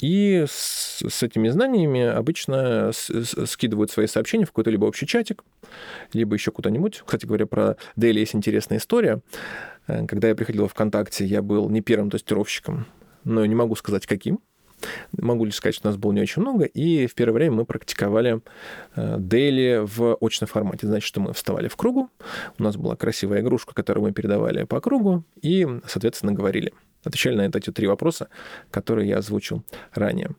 И 0.00 0.44
с, 0.48 1.02
с 1.06 1.22
этими 1.22 1.48
знаниями 1.48 2.02
обычно 2.02 2.90
с, 2.92 3.10
с, 3.10 3.46
скидывают 3.46 3.90
свои 3.90 4.06
сообщения 4.06 4.44
в 4.44 4.48
какой-то 4.48 4.70
либо 4.70 4.86
общий 4.86 5.06
чатик, 5.06 5.44
либо 6.12 6.34
еще 6.34 6.50
куда-нибудь. 6.50 7.02
Кстати 7.04 7.26
говоря, 7.26 7.46
про 7.46 7.76
Дели 7.96 8.20
есть 8.20 8.34
интересная 8.34 8.78
история. 8.78 9.20
Э, 9.86 10.06
когда 10.06 10.28
я 10.28 10.34
приходил 10.34 10.66
в 10.66 10.70
ВКонтакте, 10.70 11.24
я 11.24 11.42
был 11.42 11.68
не 11.68 11.82
первым 11.82 12.10
тестировщиком, 12.10 12.86
но 13.24 13.44
не 13.44 13.54
могу 13.54 13.76
сказать, 13.76 14.06
каким. 14.06 14.40
Могу 15.12 15.44
лишь 15.44 15.56
сказать, 15.56 15.74
что 15.74 15.88
нас 15.88 15.98
было 15.98 16.12
не 16.12 16.22
очень 16.22 16.40
много, 16.40 16.64
и 16.64 17.06
в 17.06 17.14
первое 17.14 17.34
время 17.34 17.56
мы 17.56 17.64
практиковали 17.66 18.40
дейли 18.96 19.82
в 19.84 20.16
очном 20.22 20.48
формате. 20.48 20.86
Значит, 20.86 21.06
что 21.06 21.20
мы 21.20 21.34
вставали 21.34 21.68
в 21.68 21.76
кругу, 21.76 22.08
у 22.58 22.62
нас 22.62 22.78
была 22.78 22.96
красивая 22.96 23.42
игрушка, 23.42 23.74
которую 23.74 24.04
мы 24.04 24.12
передавали 24.12 24.64
по 24.64 24.80
кругу, 24.80 25.22
и, 25.42 25.68
соответственно, 25.86 26.32
говорили– 26.32 26.72
отвечали 27.04 27.36
на 27.36 27.42
эти 27.42 27.70
три 27.70 27.86
вопроса, 27.86 28.28
которые 28.70 29.08
я 29.08 29.18
озвучил 29.18 29.62
ранее. 29.92 30.30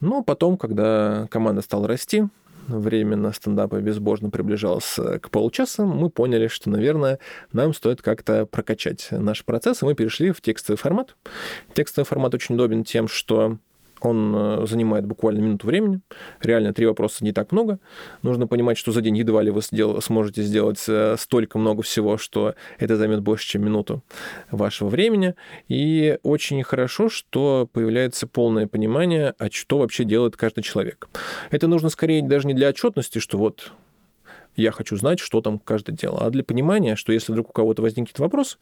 Но 0.00 0.22
потом, 0.22 0.56
когда 0.56 1.26
команда 1.30 1.62
стала 1.62 1.88
расти, 1.88 2.24
время 2.68 3.16
на 3.16 3.32
стендапе 3.32 3.80
безбожно 3.80 4.30
приближалось 4.30 4.98
к 5.20 5.30
полчаса, 5.30 5.84
мы 5.84 6.10
поняли, 6.10 6.48
что, 6.48 6.70
наверное, 6.70 7.18
нам 7.52 7.74
стоит 7.74 8.02
как-то 8.02 8.46
прокачать 8.46 9.08
наш 9.10 9.44
процесс, 9.44 9.82
и 9.82 9.84
мы 9.84 9.94
перешли 9.94 10.30
в 10.32 10.40
текстовый 10.40 10.76
формат. 10.76 11.16
Текстовый 11.74 12.06
формат 12.06 12.34
очень 12.34 12.54
удобен 12.54 12.84
тем, 12.84 13.08
что 13.08 13.58
он 14.04 14.34
э, 14.34 14.66
занимает 14.66 15.06
буквально 15.06 15.40
минуту 15.40 15.66
времени. 15.66 16.00
Реально, 16.40 16.72
три 16.72 16.86
вопроса 16.86 17.24
не 17.24 17.32
так 17.32 17.52
много. 17.52 17.78
Нужно 18.22 18.46
понимать, 18.46 18.78
что 18.78 18.92
за 18.92 19.00
день 19.00 19.16
едва 19.16 19.42
ли 19.42 19.50
вы 19.50 19.60
сдел- 19.60 20.00
сможете 20.00 20.42
сделать 20.42 20.82
э, 20.88 21.16
столько 21.18 21.58
много 21.58 21.82
всего, 21.82 22.18
что 22.18 22.54
это 22.78 22.96
займет 22.96 23.20
больше, 23.20 23.46
чем 23.46 23.64
минуту 23.64 24.02
вашего 24.50 24.88
времени. 24.88 25.34
И 25.68 26.18
очень 26.22 26.62
хорошо, 26.62 27.08
что 27.08 27.68
появляется 27.72 28.26
полное 28.26 28.66
понимание, 28.66 29.34
а 29.38 29.50
что 29.50 29.78
вообще 29.78 30.04
делает 30.04 30.36
каждый 30.36 30.62
человек. 30.62 31.08
Это 31.50 31.66
нужно 31.66 31.88
скорее 31.88 32.22
даже 32.22 32.46
не 32.46 32.54
для 32.54 32.68
отчетности, 32.68 33.18
что 33.18 33.38
вот 33.38 33.72
я 34.58 34.72
хочу 34.72 34.96
знать, 34.96 35.20
что 35.20 35.40
там 35.40 35.58
каждый 35.58 35.94
делал. 35.94 36.18
А 36.20 36.30
для 36.30 36.42
понимания, 36.42 36.96
что 36.96 37.12
если 37.12 37.32
вдруг 37.32 37.50
у 37.50 37.52
кого-то 37.52 37.80
возникнет 37.80 38.18
вопрос, 38.18 38.58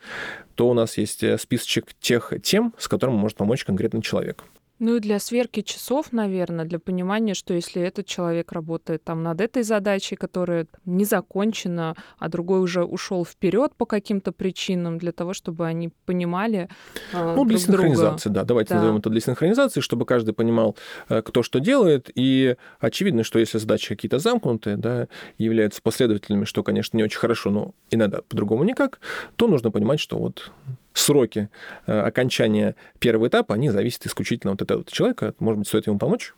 то 0.55 0.69
у 0.69 0.75
нас 0.75 0.99
есть 0.99 1.23
э, 1.23 1.39
списочек 1.39 1.95
тех 2.01 2.35
тем, 2.43 2.75
с 2.79 2.87
которым 2.87 3.17
может 3.17 3.39
помочь 3.39 3.65
конкретный 3.65 4.03
человек. 4.03 4.45
Ну 4.79 4.97
и 4.97 5.01
для 5.01 5.19
сверки 5.19 5.63
часов, 5.63 6.13
наверное, 6.13 6.67
для 6.67 6.79
понимания, 6.79 7.35
что 7.35 7.55
если 7.55 7.81
этот 7.83 8.07
человек 8.07 8.53
работает 8.53 9.03
там 9.05 9.23
над 9.23 9.41
этой 9.41 9.63
задачей, 9.63 10.17
которая 10.17 10.67
не 10.85 11.05
закончена, 11.05 11.95
а 12.19 12.29
другой 12.29 12.61
уже 12.61 12.85
ушел 12.85 13.25
вперед 13.25 13.73
по 13.77 13.87
каким-то 13.87 14.33
причинам, 14.33 14.99
для 14.99 15.13
того, 15.13 15.33
чтобы 15.33 15.67
они 15.67 15.91
понимали. 16.05 16.69
Э, 17.13 17.35
ну, 17.35 17.45
для 17.47 17.59
синхронизации, 17.59 18.29
друга. 18.29 18.41
да. 18.41 18.45
Давайте 18.45 18.71
да. 18.71 18.77
назовем 18.77 18.99
это 18.99 19.09
для 19.09 19.21
синхронизации, 19.21 19.81
чтобы 19.81 20.05
каждый 20.05 20.35
понимал, 20.35 20.77
э, 21.09 21.23
кто 21.23 21.43
что 21.43 21.59
делает. 21.59 22.11
И 22.15 22.57
очевидно, 22.79 23.25
что 23.25 23.39
если 23.39 23.57
задачи 23.57 23.89
какие-то 23.89 24.19
замкнутые, 24.19 24.77
да, 24.77 25.09
являются 25.39 25.81
последовательными, 25.81 26.45
что, 26.45 26.63
конечно, 26.63 26.97
не 26.99 27.05
очень 27.05 27.19
хорошо, 27.19 27.51
но 27.51 27.75
иногда 27.91 28.21
по-другому 28.29 28.65
никак, 28.65 29.01
то 29.37 29.49
нужно 29.49 29.71
понимать, 29.71 30.01
что 30.01 30.19
вот 30.19 30.53
сроки 30.99 31.49
э, 31.87 31.99
окончания 31.99 32.75
первого 32.99 33.29
этапа, 33.29 33.55
они 33.55 33.71
зависят 33.71 34.07
исключительно 34.07 34.53
от 34.53 34.63
этого 34.63 34.85
человека. 34.85 35.35
Может 35.39 35.59
быть, 35.59 35.69
стоит 35.69 35.87
ему 35.87 35.99
помочь, 35.99 36.35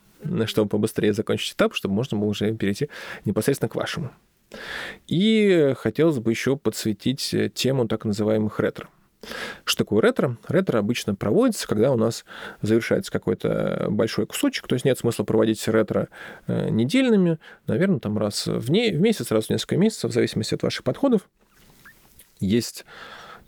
чтобы 0.47 0.69
побыстрее 0.69 1.13
закончить 1.13 1.55
этап, 1.55 1.75
чтобы 1.75 1.95
можно 1.95 2.19
было 2.19 2.29
уже 2.29 2.55
перейти 2.55 2.89
непосредственно 3.25 3.69
к 3.69 3.75
вашему. 3.75 4.11
И 5.07 5.75
хотелось 5.77 6.19
бы 6.19 6.31
еще 6.31 6.57
подсветить 6.57 7.35
тему 7.55 7.87
так 7.87 8.05
называемых 8.05 8.59
ретро. 8.61 8.89
Что 9.65 9.85
такое 9.85 10.01
ретро? 10.01 10.39
Ретро 10.49 10.79
обычно 10.79 11.15
проводится, 11.15 11.67
когда 11.67 11.93
у 11.93 11.97
нас 11.97 12.25
завершается 12.63 13.11
какой-то 13.11 13.87
большой 13.91 14.27
кусочек, 14.27 14.67
то 14.69 14.75
есть 14.75 14.85
нет 14.85 14.99
смысла 14.99 15.25
проводить 15.25 15.67
ретро 15.67 16.09
э, 16.47 16.71
недельными, 16.71 17.39
наверное, 17.67 17.99
там 17.99 18.17
раз 18.17 18.47
в, 18.47 18.71
не... 18.71 18.91
в 18.93 19.01
месяц, 19.01 19.31
раз 19.31 19.47
в 19.47 19.51
несколько 19.51 19.77
месяцев, 19.77 20.11
в 20.11 20.15
зависимости 20.15 20.55
от 20.55 20.63
ваших 20.63 20.85
подходов. 20.85 21.29
Есть 22.41 22.85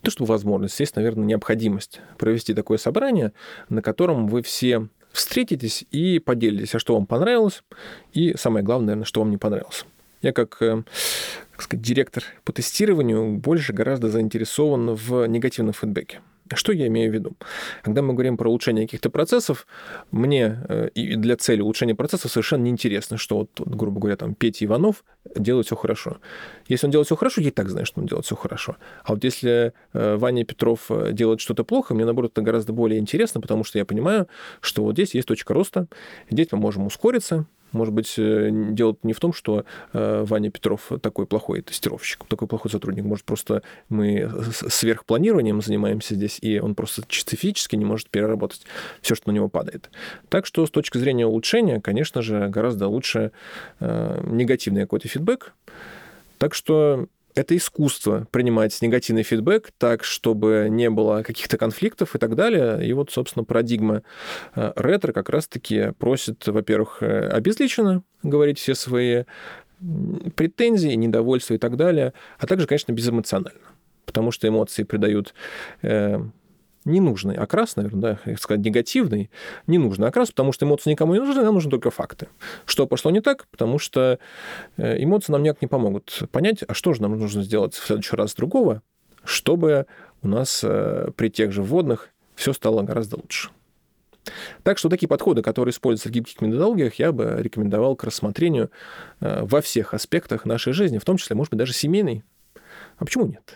то, 0.02 0.10
что 0.10 0.24
возможность, 0.24 0.78
есть, 0.80 0.96
наверное, 0.96 1.24
необходимость 1.24 2.00
провести 2.18 2.54
такое 2.54 2.78
собрание, 2.78 3.32
на 3.68 3.82
котором 3.82 4.28
вы 4.28 4.42
все 4.42 4.88
встретитесь 5.12 5.84
и 5.90 6.18
поделитесь, 6.18 6.74
а 6.74 6.78
что 6.78 6.94
вам 6.94 7.06
понравилось, 7.06 7.62
и 8.12 8.34
самое 8.36 8.64
главное, 8.64 8.86
наверное, 8.86 9.04
что 9.04 9.20
вам 9.20 9.30
не 9.30 9.38
понравилось. 9.38 9.84
Я 10.22 10.32
как, 10.32 10.60
э, 10.60 10.82
как 11.52 11.62
сказать, 11.62 11.82
директор 11.82 12.22
по 12.44 12.52
тестированию 12.52 13.36
больше 13.38 13.72
гораздо 13.72 14.08
заинтересован 14.08 14.94
в 14.94 15.26
негативном 15.26 15.74
фидбэке. 15.74 16.20
Что 16.54 16.72
я 16.72 16.86
имею 16.88 17.10
в 17.10 17.14
виду? 17.14 17.36
Когда 17.82 18.02
мы 18.02 18.14
говорим 18.14 18.36
про 18.36 18.48
улучшение 18.48 18.86
каких-то 18.86 19.10
процессов, 19.10 19.66
мне 20.10 20.58
э, 20.68 20.88
и 20.94 21.14
для 21.14 21.36
цели 21.36 21.60
улучшения 21.60 21.94
процессов 21.94 22.30
совершенно 22.30 22.64
неинтересно, 22.64 23.16
что 23.16 23.38
вот, 23.38 23.50
грубо 23.60 24.00
говоря, 24.00 24.16
там 24.16 24.34
Петя 24.34 24.64
Иванов 24.64 25.04
делает 25.36 25.66
все 25.66 25.76
хорошо. 25.76 26.18
Если 26.68 26.86
он 26.86 26.90
делает 26.90 27.06
все 27.06 27.16
хорошо, 27.16 27.40
я 27.40 27.48
и 27.48 27.50
так 27.50 27.68
знаю, 27.68 27.86
что 27.86 28.00
он 28.00 28.06
делает 28.06 28.26
все 28.26 28.36
хорошо. 28.36 28.76
А 29.04 29.14
вот 29.14 29.22
если 29.22 29.72
э, 29.92 30.16
Ваня 30.16 30.44
Петров 30.44 30.90
э, 30.90 31.12
делает 31.12 31.40
что-то 31.40 31.64
плохо, 31.64 31.94
мне, 31.94 32.04
наоборот, 32.04 32.32
это 32.32 32.42
гораздо 32.42 32.72
более 32.72 32.98
интересно, 32.98 33.40
потому 33.40 33.64
что 33.64 33.78
я 33.78 33.84
понимаю, 33.84 34.26
что 34.60 34.82
вот 34.82 34.94
здесь 34.94 35.14
есть 35.14 35.28
точка 35.28 35.54
роста, 35.54 35.86
здесь 36.30 36.48
мы 36.50 36.58
можем 36.58 36.86
ускориться, 36.86 37.46
может 37.72 37.94
быть, 37.94 38.14
э, 38.18 38.50
дело 38.52 38.96
не 39.02 39.12
в 39.12 39.20
том, 39.20 39.33
что 39.33 39.64
э, 39.92 40.24
Ваня 40.26 40.50
Петров 40.50 40.90
такой 41.02 41.26
плохой 41.26 41.62
тестировщик, 41.62 42.24
такой 42.26 42.48
плохой 42.48 42.70
сотрудник. 42.70 43.04
Может, 43.04 43.24
просто 43.24 43.62
мы 43.88 44.30
сверхпланированием 44.68 45.61
занимаемся 45.62 46.14
здесь, 46.14 46.38
и 46.40 46.59
он 46.59 46.74
просто 46.74 47.02
чисто 47.09 47.37
не 47.76 47.85
может 47.85 48.11
переработать 48.11 48.62
все, 49.00 49.14
что 49.14 49.30
на 49.30 49.35
него 49.35 49.48
падает. 49.48 49.90
Так 50.28 50.46
что 50.46 50.66
с 50.66 50.70
точки 50.70 50.98
зрения 50.98 51.26
улучшения, 51.26 51.80
конечно 51.80 52.22
же, 52.22 52.48
гораздо 52.48 52.88
лучше 52.88 53.33
э, 53.80 54.22
негативный 54.26 54.83
какой-то 54.83 55.09
фидбэк. 55.09 55.54
Так 56.38 56.54
что 56.54 57.06
это 57.35 57.57
искусство 57.57 58.27
принимать 58.31 58.81
негативный 58.83 59.23
фидбэк 59.23 59.71
так, 59.79 60.05
чтобы 60.05 60.69
не 60.71 60.90
было 60.90 61.23
каких-то 61.23 61.57
конфликтов 61.59 62.14
и 62.14 62.19
так 62.19 62.35
далее. 62.35 62.87
И 62.87 62.93
вот, 62.93 63.11
собственно, 63.11 63.45
парадигма 63.45 64.03
э, 64.55 64.73
ретро 64.77 65.12
как 65.12 65.29
раз-таки 65.29 65.93
просит, 65.99 66.47
во-первых, 66.47 67.03
э, 67.03 67.29
обезличенно 67.29 68.03
говорить 68.23 68.59
все 68.59 68.75
свои 68.75 69.25
претензии, 70.37 70.90
недовольства 70.95 71.55
и 71.55 71.59
так 71.59 71.77
далее, 71.77 72.12
а 72.38 72.47
также, 72.47 72.66
конечно, 72.66 72.93
безэмоционально. 72.93 73.61
Потому 74.05 74.31
что 74.31 74.49
эмоции 74.49 74.83
придают 74.83 75.35
э, 75.83 76.21
ненужный 76.90 77.37
окрас, 77.37 77.76
наверное, 77.76 78.18
да, 78.24 78.37
сказать, 78.37 78.64
негативный, 78.64 79.31
ненужный 79.66 80.09
окрас, 80.09 80.31
потому 80.31 80.53
что 80.53 80.66
эмоции 80.66 80.90
никому 80.90 81.14
не 81.14 81.20
нужны, 81.20 81.42
нам 81.42 81.55
нужны 81.55 81.70
только 81.70 81.90
факты. 81.90 82.29
Что 82.66 82.87
пошло 82.87 83.11
не 83.11 83.20
так? 83.20 83.46
Потому 83.50 83.79
что 83.79 84.18
э, 84.76 85.03
эмоции 85.03 85.33
нам 85.33 85.42
никак 85.42 85.62
не 85.62 85.68
помогут 85.68 86.22
понять, 86.33 86.64
а 86.66 86.74
что 86.74 86.92
же 86.92 87.03
нам 87.03 87.18
нужно 87.18 87.42
сделать 87.42 87.74
в 87.74 87.87
следующий 87.87 88.16
раз 88.16 88.35
другого, 88.35 88.83
чтобы 89.24 89.87
у 90.22 90.29
нас 90.29 90.61
э, 90.62 91.11
при 91.16 91.29
тех 91.29 91.53
же 91.53 91.62
вводных 91.62 92.11
все 92.35 92.53
стало 92.53 92.83
гораздо 92.83 93.16
лучше. 93.16 93.50
Так 94.62 94.79
что 94.79 94.88
такие 94.88 95.09
подходы, 95.09 95.42
которые 95.42 95.72
используются 95.72 96.09
в 96.09 96.12
гибких 96.12 96.40
методологиях, 96.40 96.94
я 96.94 97.12
бы 97.12 97.37
рекомендовал 97.38 97.96
к 97.96 98.05
рассмотрению 98.05 98.70
э, 99.20 99.42
во 99.42 99.61
всех 99.61 99.94
аспектах 99.94 100.44
нашей 100.44 100.72
жизни, 100.72 100.98
в 100.98 101.05
том 101.05 101.16
числе, 101.16 101.37
может 101.37 101.50
быть, 101.50 101.59
даже 101.59 101.72
семейной. 101.72 102.22
А 102.98 103.05
почему 103.05 103.26
нет? 103.26 103.55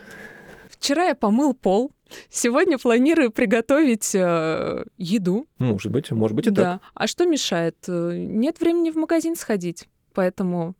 Вчера 0.68 1.04
я 1.04 1.14
помыл 1.14 1.54
пол, 1.54 1.92
Сегодня 2.30 2.78
планирую 2.78 3.30
приготовить 3.30 4.14
э, 4.14 4.84
еду. 4.98 5.46
Может 5.58 5.90
быть, 5.90 6.10
может 6.10 6.36
быть 6.36 6.46
и 6.46 6.50
да. 6.50 6.62
так. 6.74 6.82
А 6.94 7.06
что 7.06 7.26
мешает? 7.26 7.76
Э, 7.88 8.12
нет 8.16 8.60
времени 8.60 8.90
в 8.90 8.96
магазин 8.96 9.36
сходить, 9.36 9.88
поэтому 10.12 10.74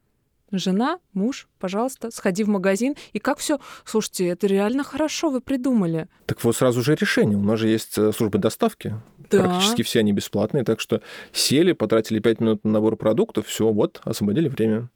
жена, 0.59 0.99
муж, 1.13 1.49
пожалуйста, 1.59 2.11
сходи 2.11 2.45
в 2.45 2.49
магазин. 2.49 2.95
И 3.13 3.19
как 3.19 3.39
все? 3.39 3.59
Слушайте, 3.85 4.29
это 4.29 4.47
реально 4.47 4.85
хорошо, 4.85 5.31
вы 5.31 5.41
придумали. 5.41 6.09
Так 6.27 6.43
вот 6.45 6.57
сразу 6.57 6.83
же 6.83 6.95
решение. 6.95 7.37
У 7.37 7.43
нас 7.43 7.59
же 7.59 7.69
есть 7.69 7.97
э, 7.99 8.13
службы 8.13 8.39
доставки. 8.39 8.95
Да. 9.31 9.43
Практически 9.43 9.83
все 9.83 10.01
они 10.01 10.13
бесплатные, 10.13 10.65
так 10.65 10.81
что 10.81 11.01
сели, 11.33 11.73
потратили 11.73 12.19
5 12.19 12.41
минут 12.41 12.65
на 12.65 12.73
набор 12.73 12.97
продуктов, 12.97 13.47
все, 13.47 13.71
вот, 13.71 14.01
освободили 14.05 14.49
время. 14.49 14.91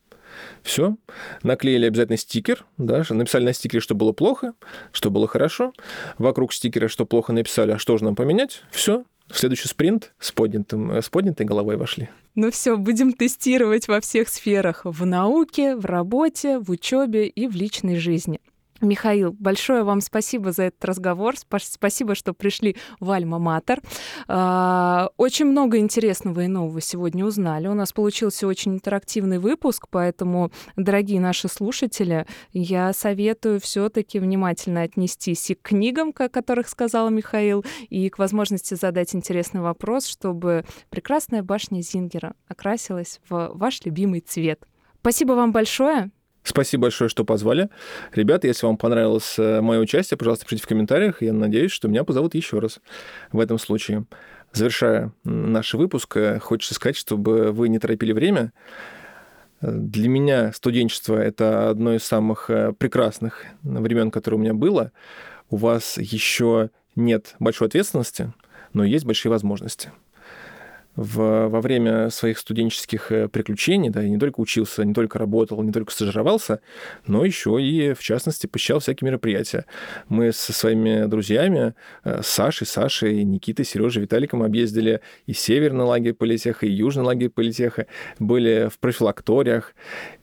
Все. 0.62 0.97
Наклеили 1.43 1.87
обязательно 1.87 2.17
стикер, 2.17 2.64
да, 2.77 3.05
написали 3.11 3.45
на 3.45 3.53
стикере, 3.53 3.81
что 3.81 3.95
было 3.95 4.12
плохо, 4.12 4.53
что 4.93 5.11
было 5.11 5.27
хорошо. 5.27 5.73
Вокруг 6.19 6.53
стикера, 6.53 6.88
что 6.88 7.07
плохо 7.07 7.33
написали, 7.33 7.73
а 7.73 7.79
что 7.79 7.97
же 7.97 8.05
нам 8.05 8.17
поменять. 8.17 8.62
Все. 8.71 9.05
В 9.31 9.38
следующий 9.38 9.69
спринт 9.69 10.12
с, 10.19 10.33
поднятым, 10.33 10.91
э, 10.93 11.03
с 11.03 11.11
поднятой 11.11 11.45
головой 11.45 11.77
вошли. 11.77 12.09
Ну 12.35 12.51
все, 12.51 12.77
будем 12.77 13.12
тестировать 13.12 13.87
во 13.87 14.01
всех 14.01 14.29
сферах. 14.29 14.83
В 14.85 15.05
науке, 15.05 15.77
в 15.77 15.85
работе, 15.85 16.59
в 16.59 16.71
учебе 16.71 17.27
и 17.27 17.47
в 17.47 17.55
личной 17.55 17.97
жизни. 17.97 18.41
Михаил, 18.81 19.35
большое 19.38 19.83
вам 19.83 20.01
спасибо 20.01 20.53
за 20.53 20.64
этот 20.64 20.85
разговор. 20.85 21.35
Спасибо, 21.37 22.14
что 22.14 22.33
пришли 22.33 22.77
в 23.01 23.11
Альма-Матер. 23.11 23.83
А, 24.29 25.11
очень 25.17 25.47
много 25.47 25.79
интересного 25.79 26.45
и 26.45 26.47
нового 26.47 26.81
сегодня 26.81 27.25
узнали. 27.25 27.67
У 27.67 27.75
нас 27.75 27.93
получился 27.93 28.47
очень 28.47 28.75
интерактивный 28.75 29.38
выпуск, 29.38 29.87
поэтому, 29.91 30.53
дорогие 30.77 31.21
наши 31.21 31.49
слушатели, 31.49 32.27
я 32.53 32.93
советую 32.93 33.61
все-таки 33.61 34.21
внимательно 34.21 34.83
отнестись 34.83 35.51
и 35.51 35.55
к 35.55 35.62
книгам, 35.62 36.14
о 36.17 36.29
которых 36.29 36.69
сказал 36.69 37.11
Михаил, 37.11 37.64
и 37.88 38.09
к 38.09 38.19
возможности 38.19 38.75
задать 38.75 39.14
интересный 39.14 39.61
вопрос, 39.61 40.07
чтобы 40.07 40.64
прекрасная 40.91 41.43
башня 41.43 41.83
Зингера 41.83 42.35
окрасилась 42.47 43.21
в 43.29 43.51
ваш 43.55 43.85
любимый 43.85 44.21
цвет. 44.21 44.67
Спасибо 45.01 45.33
вам 45.33 45.53
большое. 45.53 46.11
Спасибо 46.49 46.85
большое, 46.85 47.11
что 47.11 47.27
позвали. 47.27 47.69
Ребята, 48.15 48.47
если 48.47 48.65
вам 48.65 48.79
понравилось 48.79 49.39
э, 49.39 49.61
мое 49.61 49.81
участие, 49.81 50.17
пожалуйста, 50.17 50.47
пишите 50.47 50.63
в 50.63 50.67
комментариях. 50.67 51.21
Я 51.21 51.35
надеюсь, 51.35 51.71
что 51.73 51.89
меня 51.89 52.05
позовут 52.05 52.35
еще 52.35 52.59
раз 52.59 52.81
в 53.33 53.39
этом 53.39 53.59
случае. 53.59 54.07
Завершая 54.55 55.13
наш 55.25 55.75
выпуск, 55.75 56.17
э, 56.17 56.39
хочется 56.39 56.73
сказать, 56.73 56.97
чтобы 56.97 57.53
вы 57.53 57.69
не 57.69 57.79
торопили 57.79 58.13
время. 58.13 58.55
Для 59.61 60.09
меня 60.09 60.55
студенчество— 60.55 61.17
это 61.19 61.69
одно 61.69 61.95
из 61.95 62.05
самых 62.05 62.49
э, 62.49 62.73
прекрасных 62.73 63.45
времен, 63.63 64.11
которое 64.11 64.37
у 64.37 64.41
меня 64.41 64.55
было. 64.55 64.93
У 65.51 65.57
вас 65.57 65.99
еще 65.99 66.71
нет 66.97 67.37
большой 67.41 67.69
ответственности, 67.69 68.33
но 68.73 68.85
есть 68.85 69.05
большие 69.05 69.31
возможности 69.31 69.91
в, 70.99 71.49
во 71.49 71.61
время 71.61 72.11
своих 72.11 72.39
студенческих 72.39 73.13
э, 73.13 73.29
приключений, 73.29 73.89
да, 73.89 74.03
я 74.03 74.09
не 74.09 74.19
только 74.19 74.41
учился, 74.41 74.85
не 74.85 74.93
только 74.93 75.17
работал, 75.21 75.63
не 75.63 75.71
только 75.71 75.93
стажировался, 75.93 76.61
но 77.07 77.25
еще 77.25 77.63
и, 77.63 77.93
в 77.93 78.01
частности, 78.01 78.49
посещал 78.49 78.81
всякие 78.81 79.07
мероприятия. 79.07 79.65
Мы 80.09 80.33
со 80.33 80.53
своими 80.53 81.07
друзьями, 81.07 81.75
э, 82.03 82.21
Сашей, 82.25 82.67
Сашей, 82.67 83.23
Никитой, 83.23 83.65
Сережей, 83.65 84.03
Виталиком 84.03 84.43
объездили 84.43 85.01
и 85.27 85.35
северный 85.35 85.85
лагерь 85.85 86.15
политеха, 86.15 86.67
и 86.67 86.71
южный 86.71 87.05
лагерь 87.05 87.29
политеха, 87.29 87.87
были 88.19 88.69
в 88.69 88.81
профилакториях, 88.81 89.75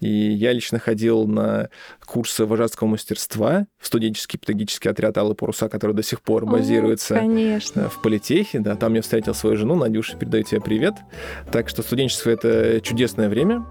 и 0.02 0.10
я 0.10 0.52
лично 0.52 0.78
ходил 0.78 1.26
на 1.26 1.70
курсы 2.06 2.46
вожатского 2.46 2.88
мастерства 2.88 3.68
в 3.80 3.88
студенческий 3.88 4.40
педагогический 4.40 4.90
отряд 4.90 5.18
Аллы 5.18 5.36
Паруса, 5.36 5.70
который 5.70 5.96
до 5.96 6.04
сих 6.04 6.22
пор 6.22 6.46
базируется 6.46 7.20
О, 7.20 7.90
в 7.90 8.02
политехе. 8.02 8.60
Да, 8.60 8.76
там 8.76 8.94
я 8.94 9.02
встретил 9.02 9.34
свою 9.34 9.58
жену, 9.58 9.76
Надюша, 9.76 10.18
передаю 10.18 10.44
тебе 10.44 10.62
привет. 10.62 10.94
Так 11.52 11.70
что 11.70 11.82
студенчество— 11.82 12.30
это 12.32 12.80
чудесное 12.82 13.30
время. 13.30 13.66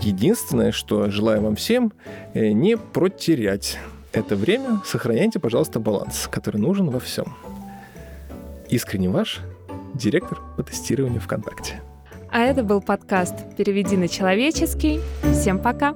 Единственное, 0.00 0.72
что 0.72 1.10
желаю 1.10 1.42
вам 1.42 1.56
всем, 1.56 1.92
э, 2.34 2.50
не 2.50 2.76
протерять 2.76 3.78
это 4.12 4.36
время. 4.36 4.80
Сохраняйте, 4.84 5.38
пожалуйста, 5.38 5.80
баланс, 5.80 6.28
который 6.30 6.60
нужен 6.60 6.90
во 6.90 7.00
всем. 7.00 7.34
Искренне 8.68 9.08
ваш 9.08 9.40
директор 9.94 10.40
по 10.56 10.62
тестированию 10.62 11.20
ВКонтакте. 11.20 11.80
А 12.30 12.40
это 12.40 12.62
был 12.62 12.80
подкаст 12.80 13.34
«Переведи 13.56 13.96
на 13.96 14.08
человеческий». 14.08 15.00
Всем 15.32 15.58
пока! 15.58 15.94